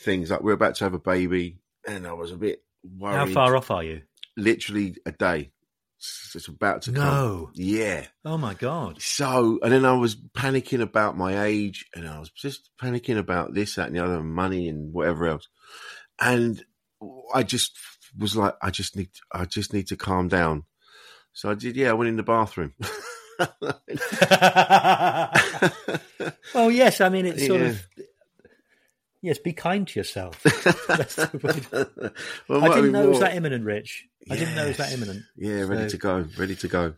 [0.00, 3.16] things like we're about to have a baby, and I was a bit worried.
[3.16, 4.02] How far off are you?
[4.36, 5.52] Literally a day.
[6.34, 7.04] It's about to come.
[7.04, 7.50] No.
[7.54, 8.06] Yeah.
[8.24, 9.00] Oh my god!
[9.00, 13.54] So, and then I was panicking about my age, and I was just panicking about
[13.54, 15.48] this, that, and the other, and money, and whatever else.
[16.20, 16.64] And
[17.32, 17.78] I just
[18.18, 20.64] was like, I just need, I just need to calm down.
[21.32, 21.76] So I did.
[21.76, 22.74] Yeah, I went in the bathroom.
[26.54, 27.00] well, yes.
[27.00, 27.68] I mean, it's sort Yeah.
[27.68, 27.86] of
[29.22, 29.38] yes.
[29.38, 30.42] Be kind to yourself.
[30.88, 32.12] That's the way to-
[32.48, 34.06] Well, I didn't know it was that imminent, Rich.
[34.30, 35.22] I didn't know it was that imminent.
[35.36, 36.94] Yeah, ready So- to go, ready to go.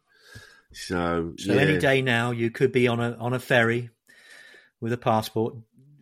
[0.73, 1.61] So, So yeah.
[1.61, 3.91] any day now, you could be on a on a ferry
[4.81, 5.55] with a passport,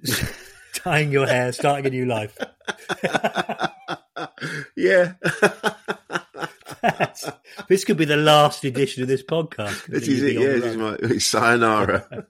[0.73, 2.39] tying your hair, starting a new life.
[4.75, 5.13] yeah.
[7.69, 9.87] this could be the last edition of this podcast.
[9.87, 10.35] This is it.
[10.35, 12.27] Yeah, this is my it's sayonara.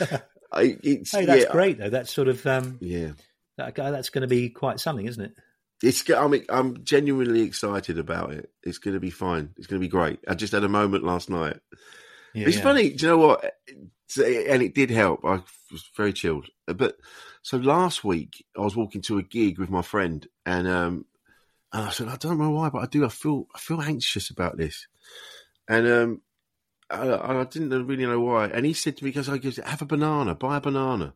[0.52, 1.90] I, it's, Hey, that's yeah, great though.
[1.90, 3.10] That's sort of um, Yeah.
[3.58, 5.32] that, that's going to be quite something, isn't it?
[5.82, 6.08] It's.
[6.08, 6.34] I'm.
[6.48, 8.50] I'm genuinely excited about it.
[8.62, 9.50] It's going to be fine.
[9.58, 10.20] It's going to be great.
[10.26, 11.58] I just had a moment last night.
[12.32, 12.62] Yeah, it's yeah.
[12.62, 12.90] funny.
[12.90, 13.44] Do you know what?
[14.16, 15.20] And it did help.
[15.24, 16.46] I was very chilled.
[16.66, 16.96] But
[17.42, 21.04] so last week I was walking to a gig with my friend, and um,
[21.76, 23.04] and I said I don't know why, but I do.
[23.04, 23.46] I feel.
[23.54, 24.86] I feel anxious about this,
[25.68, 26.22] and um,
[26.90, 28.46] I, I didn't really know why.
[28.46, 31.12] And he said to me, "Because I goes, have a banana, buy a banana."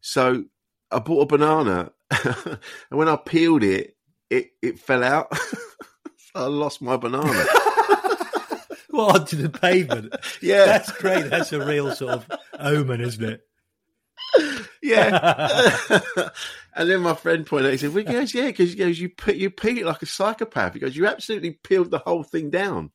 [0.00, 0.44] So
[0.90, 1.90] I bought a banana,
[2.24, 2.58] and
[2.90, 3.96] when I peeled it,
[4.30, 5.36] it it fell out.
[5.36, 7.44] so I lost my banana.
[8.92, 10.14] What onto the pavement?
[10.42, 10.66] Yeah.
[10.66, 11.30] that's great.
[11.30, 12.26] That's a real sort of
[12.58, 13.40] omen, isn't it?
[14.82, 16.00] Yeah.
[16.74, 18.98] and then my friend pointed out, he said, well, he goes, yeah, because he goes,
[18.98, 20.74] you put you peel it like a psychopath.
[20.74, 22.90] He goes, you absolutely peeled the whole thing down.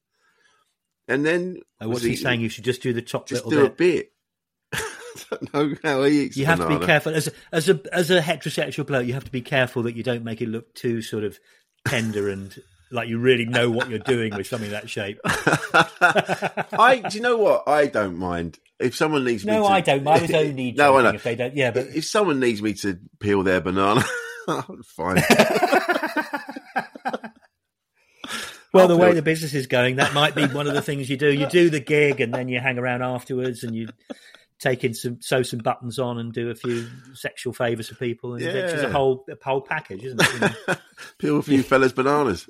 [1.07, 2.41] And then Uh, what's was he saying?
[2.41, 3.71] You should just do the top Just little do bit.
[3.71, 4.11] a bit.
[5.31, 7.79] I don't know how he eats You have to be careful as a, as a
[7.93, 9.07] as a heterosexual bloke.
[9.07, 11.39] You have to be careful that you don't make it look too sort of
[11.87, 12.53] tender and
[12.91, 15.19] like you really know what you're doing with something that shape.
[15.25, 17.67] I, do you know what?
[17.67, 18.59] I don't mind.
[18.79, 19.65] If someone needs me No.
[19.65, 20.23] I don't mind.
[20.23, 21.09] It's only no, I know.
[21.09, 21.55] if they don't.
[21.55, 24.03] Yeah, but If someone needs me to peel their banana,
[24.85, 25.17] fine.
[28.73, 31.17] well, the way the business is going, that might be one of the things you
[31.17, 31.31] do.
[31.31, 33.87] You do the gig and then you hang around afterwards and you
[34.59, 38.33] take in some sew some buttons on and do a few sexual favours for people.
[38.35, 40.33] And it's a whole a whole package, isn't it?
[40.33, 40.75] You know?
[41.17, 42.45] Peel a few fellas' bananas.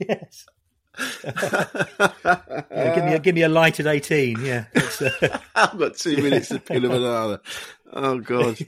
[0.00, 0.46] yes.
[2.70, 4.36] Yeah, give me a, give me a light at eighteen.
[4.44, 7.40] Yeah, uh, I've got two minutes to peel a banana.
[7.92, 8.58] Oh god.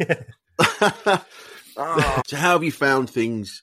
[1.76, 2.22] Ah.
[2.26, 3.62] So how have you found things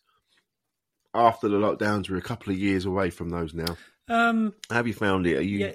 [1.14, 2.10] after the lockdowns?
[2.10, 3.78] We're a couple of years away from those now.
[4.10, 5.38] um, How have you found it?
[5.38, 5.60] Are you?
[5.60, 5.72] yeah,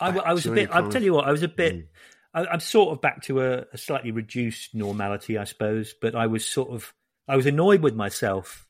[0.00, 0.70] I, I was a bit.
[0.72, 1.26] I'll of- tell you what.
[1.28, 1.74] I was a bit.
[1.76, 1.86] Mm.
[2.34, 5.94] I, I'm sort of back to a, a slightly reduced normality, I suppose.
[6.00, 6.92] But I was sort of.
[7.28, 8.66] I was annoyed with myself.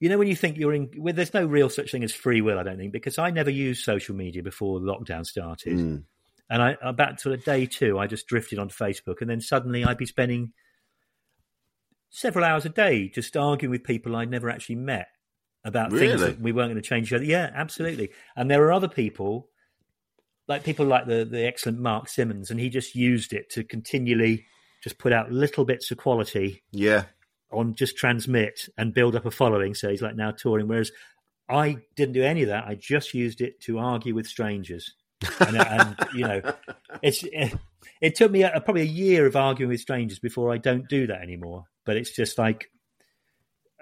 [0.00, 2.40] You know, when you think you're in, well, there's no real such thing as free
[2.40, 5.78] will, I don't think, because I never used social media before lockdown started.
[5.78, 6.02] Mm.
[6.50, 9.96] And I about to day two, I just drifted onto Facebook, and then suddenly I'd
[9.96, 10.52] be spending
[12.10, 15.08] several hours a day just arguing with people I'd never actually met
[15.64, 17.08] about things that we weren't going to change.
[17.08, 17.24] each other.
[17.24, 18.10] Yeah, absolutely.
[18.36, 19.48] And there are other people,
[20.46, 24.44] like people like the the excellent Mark Simmons, and he just used it to continually
[24.82, 27.04] just put out little bits of quality Yeah.
[27.54, 29.74] On just transmit and build up a following.
[29.74, 30.68] So he's like now touring.
[30.68, 30.90] Whereas
[31.48, 32.64] I didn't do any of that.
[32.66, 34.94] I just used it to argue with strangers.
[35.40, 36.42] and, and you know,
[37.02, 37.54] it's it,
[38.00, 41.06] it took me a, probably a year of arguing with strangers before I don't do
[41.06, 41.64] that anymore.
[41.86, 42.66] But it's just like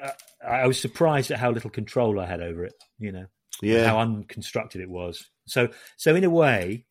[0.02, 0.10] uh,
[0.46, 2.74] I was surprised at how little control I had over it.
[2.98, 3.26] You know,
[3.60, 3.86] Yeah.
[3.86, 5.30] how unconstructed it was.
[5.46, 6.84] So, so in a way,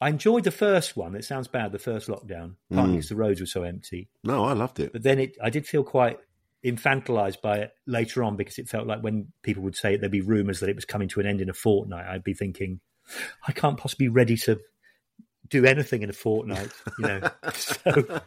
[0.00, 1.14] I enjoyed the first one.
[1.16, 2.96] It sounds bad, the first lockdown, partly Mm.
[2.96, 4.08] because the roads were so empty.
[4.22, 4.92] No, I loved it.
[4.92, 6.18] But then it, I did feel quite
[6.64, 10.12] infantilized by it later on because it felt like when people would say it, there'd
[10.12, 12.80] be rumors that it was coming to an end in a fortnight, I'd be thinking,
[13.46, 14.60] I can't possibly be ready to
[15.48, 17.20] do anything in a fortnight, you know.
[17.54, 18.20] so,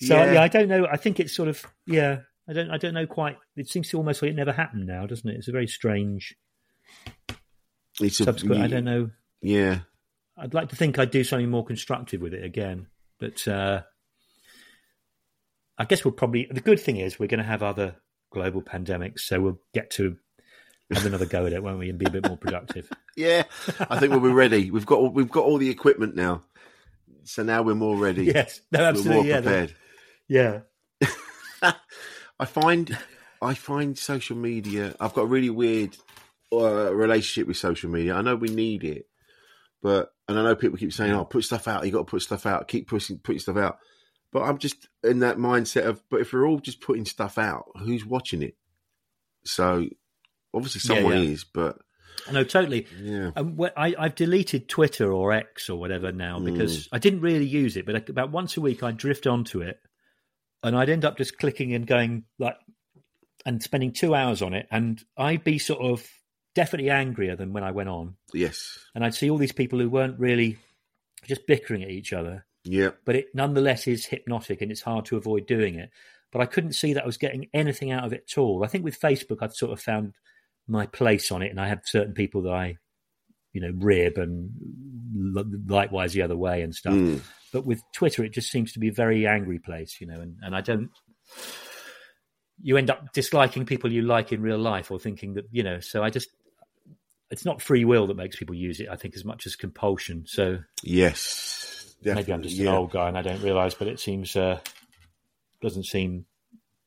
[0.00, 0.32] so Yeah.
[0.32, 0.42] yeah.
[0.42, 0.86] I don't know.
[0.90, 2.18] I think it's sort of yeah.
[2.48, 2.70] I don't.
[2.70, 3.38] I don't know quite.
[3.56, 5.34] It seems to almost like it never happened now, doesn't it?
[5.36, 6.36] It's a very strange
[8.00, 8.62] It's a, subsequent.
[8.62, 9.10] I don't know.
[9.42, 9.80] Yeah.
[10.36, 13.82] I'd like to think I'd do something more constructive with it again, but uh,
[15.78, 16.46] I guess we'll probably.
[16.50, 17.96] The good thing is we're going to have other
[18.30, 20.16] global pandemics, so we'll get to
[20.92, 22.90] have another go at it, won't we, and be a bit more productive.
[23.18, 23.44] Yeah.
[23.88, 24.70] I think we'll be ready.
[24.70, 26.42] We've got we've got all the equipment now.
[27.24, 28.26] So now we're more ready.
[28.26, 28.60] Yes.
[28.70, 29.74] No, We're absolutely, more yeah, prepared.
[30.28, 30.60] Yeah.
[32.38, 32.98] I find
[33.40, 34.94] I find social media.
[35.00, 35.96] I've got a really weird
[36.52, 38.14] uh, relationship with social media.
[38.14, 39.06] I know we need it,
[39.82, 41.84] but and I know people keep saying, "Oh, put stuff out.
[41.84, 42.68] You got to put stuff out.
[42.68, 43.78] Keep pushing, putting stuff out."
[44.32, 47.66] But I'm just in that mindset of, but if we're all just putting stuff out,
[47.76, 48.56] who's watching it?
[49.44, 49.86] So
[50.52, 51.30] obviously someone yeah.
[51.30, 51.78] is, but
[52.32, 52.86] No, totally.
[53.00, 53.30] Yeah.
[53.36, 57.76] Um, I, I've deleted Twitter or X or whatever now because I didn't really use
[57.76, 59.78] it, but about once a week I'd drift onto it
[60.62, 62.56] and I'd end up just clicking and going like
[63.44, 66.04] and spending two hours on it, and I'd be sort of
[66.56, 69.88] definitely angrier than when I went on, yes, and I'd see all these people who
[69.88, 70.58] weren't really
[71.24, 75.16] just bickering at each other, yeah, but it nonetheless is hypnotic and it's hard to
[75.16, 75.90] avoid doing it.
[76.32, 78.64] But I couldn't see that I was getting anything out of it at all.
[78.64, 80.14] I think with Facebook, I've sort of found
[80.66, 82.78] my place on it, and I have certain people that I,
[83.52, 84.50] you know, rib and
[85.70, 86.94] likewise the other way and stuff.
[86.94, 87.20] Mm.
[87.52, 90.36] But with Twitter, it just seems to be a very angry place, you know, and,
[90.42, 90.90] and I don't.
[92.60, 95.78] You end up disliking people you like in real life, or thinking that you know.
[95.80, 96.28] So I just,
[97.30, 98.88] it's not free will that makes people use it.
[98.88, 100.24] I think as much as compulsion.
[100.26, 102.70] So yes, maybe I'm just yeah.
[102.70, 104.60] an old guy and I don't realise, but it seems uh,
[105.60, 106.26] doesn't seem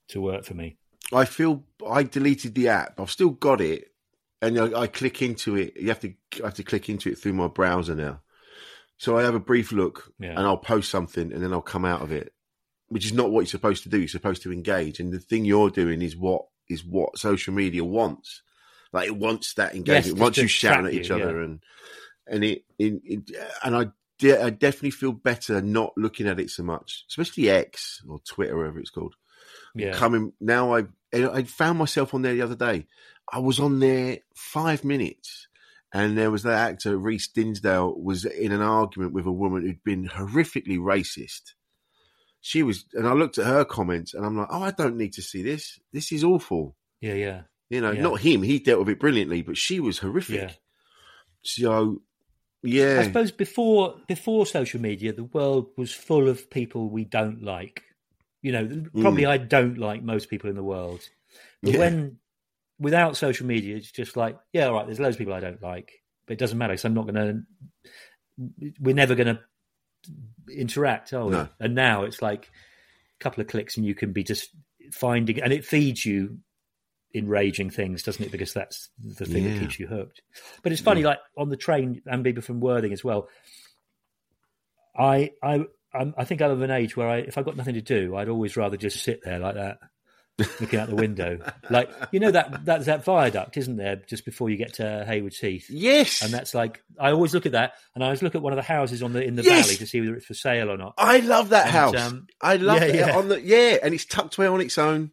[0.10, 0.78] to work for me.
[1.12, 3.00] I feel I deleted the app.
[3.00, 3.92] I've still got it,
[4.42, 5.76] and I, I click into it.
[5.78, 8.22] You have to I have to click into it through my browser now.
[8.98, 10.32] So I have a brief look, Yeah.
[10.32, 12.34] and I'll post something, and then I'll come out of it,
[12.90, 13.98] which is not what you're supposed to do.
[13.98, 17.84] You're supposed to engage, and the thing you're doing is what is what social media
[17.84, 18.42] wants.
[18.94, 20.06] Like it wants that engagement.
[20.06, 21.44] just it wants you shouting at each you, other, yeah.
[21.46, 21.60] and
[22.28, 23.32] and it, it, it
[23.64, 23.84] and I.
[24.20, 28.58] de- I definitely feel better not looking at it so much, especially X or Twitter,
[28.58, 29.16] whatever it's called
[29.76, 29.94] Yeah.
[29.94, 30.84] coming now i
[31.14, 32.86] i found myself on there the other day
[33.32, 35.48] i was on there five minutes
[35.94, 39.84] and there was that actor reece dinsdale was in an argument with a woman who'd
[39.84, 41.54] been horrifically racist
[42.42, 45.14] she was and i looked at her comments and i'm like oh i don't need
[45.14, 48.02] to see this this is awful Yeah, yeah, you know Yeah.
[48.02, 50.52] not him he dealt with it brilliantly but she was horrific yeah.
[51.44, 52.02] so
[52.64, 57.42] yeah I suppose before before social media, the world was full of people we don't
[57.44, 57.84] like.
[58.42, 61.02] You know, probably I don't like most people in the world.
[61.62, 61.74] But Mm.
[61.74, 61.80] Yeah.
[61.80, 62.18] when
[62.80, 65.62] without social media, it's just like, yeah, all right, there's loads of people I don't
[65.62, 65.92] like,
[66.26, 68.74] but it doesn't matter because I'm not going to.
[68.80, 69.40] We're never going to
[70.54, 71.32] interact, are we?
[71.32, 71.48] No.
[71.60, 72.50] And now it's like
[73.20, 74.50] a couple of clicks and you can be just
[74.92, 76.40] finding, and it feeds you
[77.14, 78.32] enraging things, doesn't it?
[78.32, 79.54] Because that's the thing Yeah.
[79.54, 80.22] that keeps you hooked.
[80.64, 83.28] But it's funny, like on the train, and people from Worthing as well.
[84.98, 87.74] I I I'm, I think I'm of an age where I, if I've got nothing
[87.76, 89.80] to do, I'd always rather just sit there like that,
[90.60, 91.40] looking out the window.
[91.70, 93.96] Like you know that that's that viaduct, isn't there?
[94.08, 95.68] Just before you get to Hayward Heath.
[95.70, 98.54] yes And that's like I always look at that, and I always look at one
[98.54, 99.66] of the houses on the in the Yes!
[99.66, 100.94] valley to see whether it's for sale or not.
[100.98, 103.18] i love that And, house um, i love yeah, it yeah.
[103.18, 105.12] on the yeah and it's tucked away on its own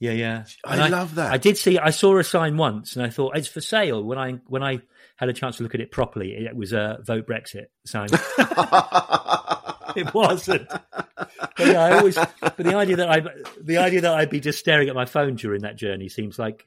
[0.00, 0.44] Yeah, yeah.
[0.64, 1.30] I love that.
[1.30, 1.78] I did see.
[1.78, 4.02] I saw a sign once, and I thought it's for sale.
[4.02, 4.80] When I when I
[5.16, 8.08] had a chance to look at it properly, it was a vote Brexit sign.
[9.96, 10.68] it wasn't.
[10.68, 12.14] But yeah, I always.
[12.40, 13.20] But the idea that I
[13.60, 16.66] the idea that I'd be just staring at my phone during that journey seems like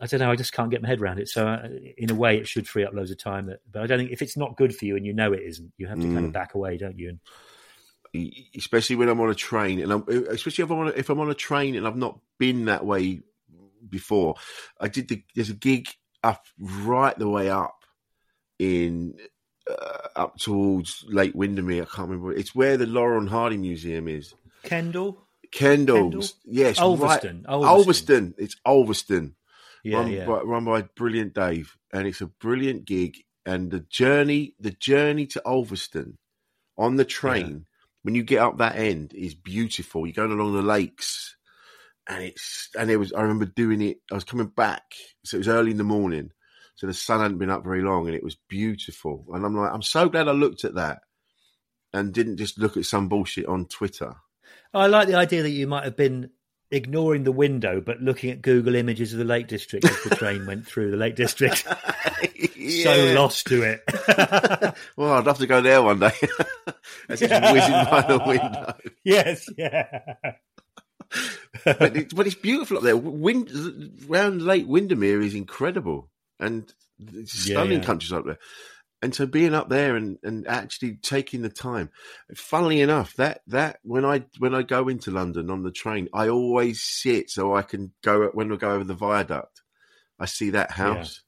[0.00, 0.30] I don't know.
[0.30, 1.28] I just can't get my head around it.
[1.28, 3.46] So uh, in a way, it should free up loads of time.
[3.46, 5.42] That, but I don't think if it's not good for you and you know it
[5.46, 6.32] isn't, you have to kind of Mm.
[6.32, 7.10] back away, don't you?
[7.10, 7.20] And
[8.56, 11.20] especially when I'm on a train, and I'm especially if I'm on a, if I'm
[11.20, 13.20] on a train and I've not been that way
[13.88, 14.34] before.
[14.80, 15.88] I did the there's a gig
[16.22, 17.84] up right the way up
[18.58, 19.14] in
[19.70, 21.82] uh, up towards Lake Windermere.
[21.82, 22.32] I can't remember.
[22.32, 24.34] It's where the Laurel and Hardy Museum is.
[24.62, 25.18] Kendal,
[25.50, 27.52] Kendal's, yes, Ulverston, right.
[27.52, 27.68] Ulverston.
[27.68, 28.34] Ulverston.
[28.38, 29.34] It's Ulverston.
[29.84, 30.26] Yeah, run, yeah.
[30.26, 33.16] By, run by brilliant Dave, and it's a brilliant gig.
[33.44, 36.18] And the journey, the journey to Ulverston
[36.78, 37.66] on the train,
[38.02, 40.06] when you get up that end, is beautiful.
[40.06, 41.36] You're going along the lakes,
[42.08, 43.12] and it's and it was.
[43.12, 43.98] I remember doing it.
[44.10, 44.82] I was coming back,
[45.24, 46.30] so it was early in the morning,
[46.74, 49.26] so the sun hadn't been up very long, and it was beautiful.
[49.32, 51.00] And I'm like, I'm so glad I looked at that
[51.92, 54.14] and didn't just look at some bullshit on Twitter.
[54.74, 56.30] I like the idea that you might have been
[56.72, 60.46] ignoring the window but looking at Google images of the Lake District as the train
[60.46, 61.66] went through the Lake District.
[62.84, 63.82] So lost to it.
[64.96, 66.12] well, I'd love to go there one day.
[67.08, 68.74] As it's whizzing by the window.
[69.04, 70.14] yes, yeah.
[71.64, 72.96] but, it, but it's beautiful up there.
[72.96, 73.50] Wind,
[74.06, 76.08] round Lake Windermere is incredible,
[76.38, 77.84] and it's Yeah, stunning yeah.
[77.84, 78.38] countries up there.
[79.02, 81.90] And so being up there and, and actually taking the time,
[82.36, 86.28] funnily enough, that that when I when I go into London on the train, I
[86.28, 89.60] always sit so I can go when we go over the viaduct.
[90.20, 91.20] I see that house.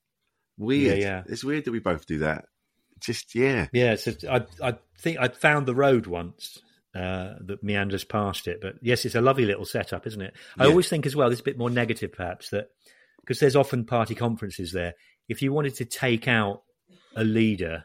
[0.57, 0.99] Weird.
[0.99, 1.23] Yeah, yeah.
[1.27, 2.45] It's weird that we both do that.
[3.01, 3.67] Just yeah.
[3.73, 6.59] Yeah, so I, I think I found the road once
[6.95, 8.61] uh, that meanders past it.
[8.61, 10.35] But yes, it's a lovely little setup, isn't it?
[10.57, 10.71] I Yeah.
[10.71, 12.69] always think as well, this is a bit more negative perhaps, that
[13.21, 14.95] because there's often party conferences there.
[15.29, 16.63] If you wanted to take out
[17.17, 17.85] a leader,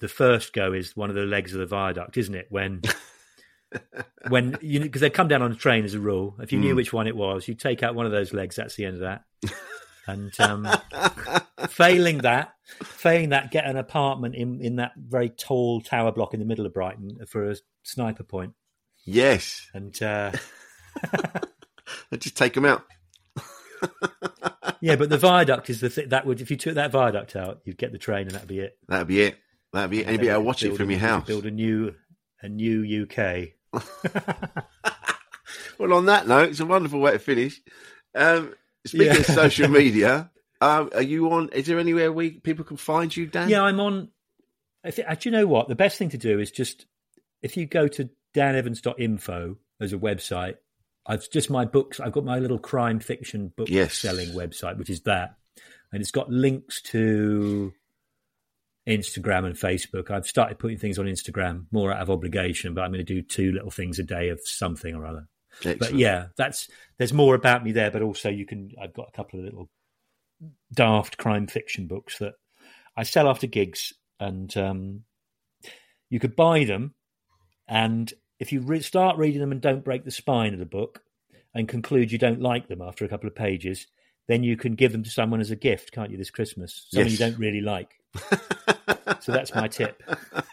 [0.00, 2.46] the first go is one of the legs of the viaduct, isn't it?
[2.50, 2.82] When
[4.28, 6.36] when you because they come down on a train as a rule.
[6.40, 6.76] If you knew Mm.
[6.76, 8.56] which one it was, you take out one of those legs.
[8.56, 9.24] That's the end of that.
[10.08, 10.68] And um,
[11.68, 12.54] failing that,
[12.84, 16.64] failing that, get an apartment in in that very tall tower block in the middle
[16.64, 18.52] of Brighton for a sniper point.
[19.04, 19.66] Yes.
[19.74, 20.30] And uh,
[22.18, 22.84] just take them out.
[24.80, 27.60] Yeah, but the viaduct is the thing that would if you took that viaduct out,
[27.64, 28.76] you'd get the train and that'd be it.
[28.88, 29.36] That'd be it.
[29.72, 30.20] That'd be it.
[30.20, 31.26] Be able to watch it from a- your house.
[31.26, 31.94] Build a new
[32.42, 33.48] a new UK.
[35.78, 37.60] Well, on that note, it's a wonderful way to finish.
[38.14, 38.54] Um,
[38.86, 39.18] speaking Yeah.
[39.18, 40.30] of social media,
[40.62, 41.50] um, are you on?
[41.50, 43.50] Is there anywhere we people can find you, Dan?
[43.50, 44.08] Yeah, I'm on.
[44.82, 45.68] I thi- uh, do you know what?
[45.68, 46.86] The best thing to do is just
[47.42, 50.54] if you go to danevans.info as a website.
[51.06, 52.00] I've just my books.
[52.00, 53.94] I've got my little crime fiction book Yes.
[53.94, 55.36] selling website, which is that,
[55.92, 57.72] and it's got links to
[58.88, 60.10] Instagram and Facebook.
[60.10, 63.22] I've started putting things on Instagram more out of obligation, but I'm going to do
[63.22, 65.28] two little things a day of something or other.
[65.78, 67.90] But yeah, that's there's more about me there.
[67.90, 68.72] But also, you can.
[68.80, 69.70] I've got a couple of little
[70.72, 72.34] daft crime fiction books that
[72.96, 75.04] I sell after gigs, and um,
[76.10, 76.94] you could buy them.
[77.68, 81.02] And if you re- start reading them and don't break the spine of the book,
[81.54, 83.86] and conclude you don't like them after a couple of pages,
[84.28, 86.18] then you can give them to someone as a gift, can't you?
[86.18, 87.18] This Christmas, someone Yes.
[87.18, 87.98] you don't really like.
[89.20, 90.02] so that's my tip.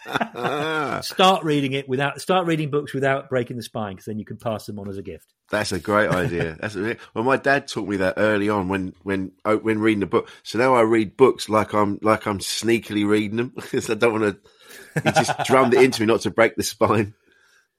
[0.06, 2.22] Ah, Start reading it without.
[2.22, 4.98] Start reading books without breaking the spine, because then you can pass them on as
[4.98, 5.34] a gift.
[5.50, 6.58] that's a great idea.
[6.62, 10.02] That's a, well, my dad taught me that early on when when oh, when reading
[10.02, 10.30] the book.
[10.44, 14.20] So now I read books like I'm like I'm sneakily reading them because I don't
[14.22, 15.02] want to.
[15.04, 17.14] He just drummed it into me not to break the spine.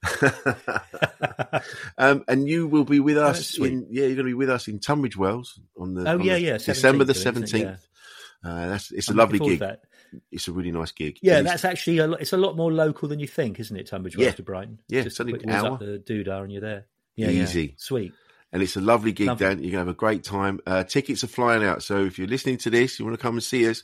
[1.97, 3.71] um, and you will be with Oh, us sweet.
[3.73, 6.23] in yeah, you're going to be with us in Tunbridge Wells on the Oh, on
[6.23, 7.47] yeah, the- yeah, December the 17th, isn't it?
[7.49, 7.87] seventeenth.
[8.43, 9.63] Uh, that's it's a I'm lovely gig.
[10.31, 11.17] It's a really nice gig.
[11.21, 13.75] Yeah, And it's- that's actually a, it's a lot more local than you think, isn't
[13.75, 13.87] it?
[13.87, 14.31] Tunbridge Wells Yeah.
[14.33, 14.79] to Brighton.
[14.87, 15.73] Yeah, just a an hour.
[15.73, 16.85] up the doodah and you're there.
[17.15, 17.61] Yeah, Easy.
[17.63, 17.71] yeah.
[17.77, 18.13] sweet.
[18.53, 19.47] and it's a lovely gig, Lovely.
[19.47, 19.59] Dan.
[19.63, 20.59] You're gonna have a great time.
[20.65, 23.35] Uh, tickets are flying out, so if you're listening to this, you want to come
[23.35, 23.83] and see us,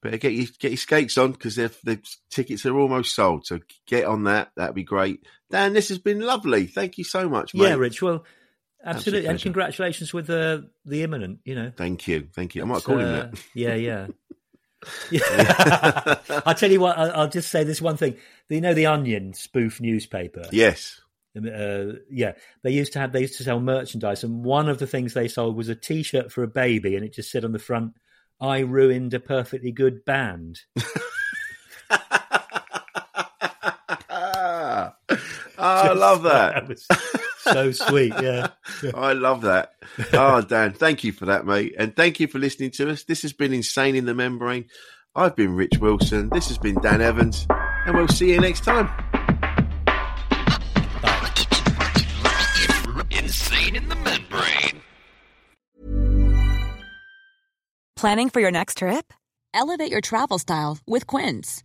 [0.00, 2.00] better get your get your skates on because the
[2.30, 3.46] tickets are almost sold.
[3.46, 4.50] So get on that.
[4.56, 5.24] That'd be great.
[5.50, 6.66] Dan, this has been lovely.
[6.66, 7.68] Thank you so much, mate.
[7.68, 8.02] Yeah, Rich.
[8.02, 8.24] Well,
[8.84, 11.40] absolutely, and congratulations with the the imminent.
[11.44, 12.62] You know, Thank you, thank you.
[12.62, 13.44] I might It's, call him uh, that.
[13.54, 14.06] Yeah, yeah.
[15.10, 16.18] yeah.
[16.46, 16.98] I'll tell you what.
[16.98, 18.16] I'll, I'll just say this one thing.
[18.48, 20.44] You know, the Onion spoof newspaper.
[20.52, 21.00] Yes.
[21.36, 22.32] Uh, yeah,
[22.62, 25.28] they used to have they used to sell merchandise, and one of the things they
[25.28, 27.92] sold was a T-shirt for a baby, and it just said on the front,
[28.40, 30.60] "I ruined a perfectly good band."
[35.78, 36.54] Oh, I love that.
[36.54, 36.86] That was
[37.42, 38.12] so sweet.
[38.20, 38.48] Yeah.
[38.94, 39.72] I love that.
[40.12, 41.74] Oh, Dan, thank you for that, mate.
[41.78, 43.04] And thank you for listening to us.
[43.04, 44.66] This has been Insane in the Membrane.
[45.14, 46.30] I've been Rich Wilson.
[46.32, 47.46] This has been Dan Evans.
[47.86, 48.88] And we'll see you next time.
[53.10, 54.82] Insane in the membrane.
[57.96, 59.12] Planning for your next trip?
[59.54, 61.64] Elevate your travel style with Quince.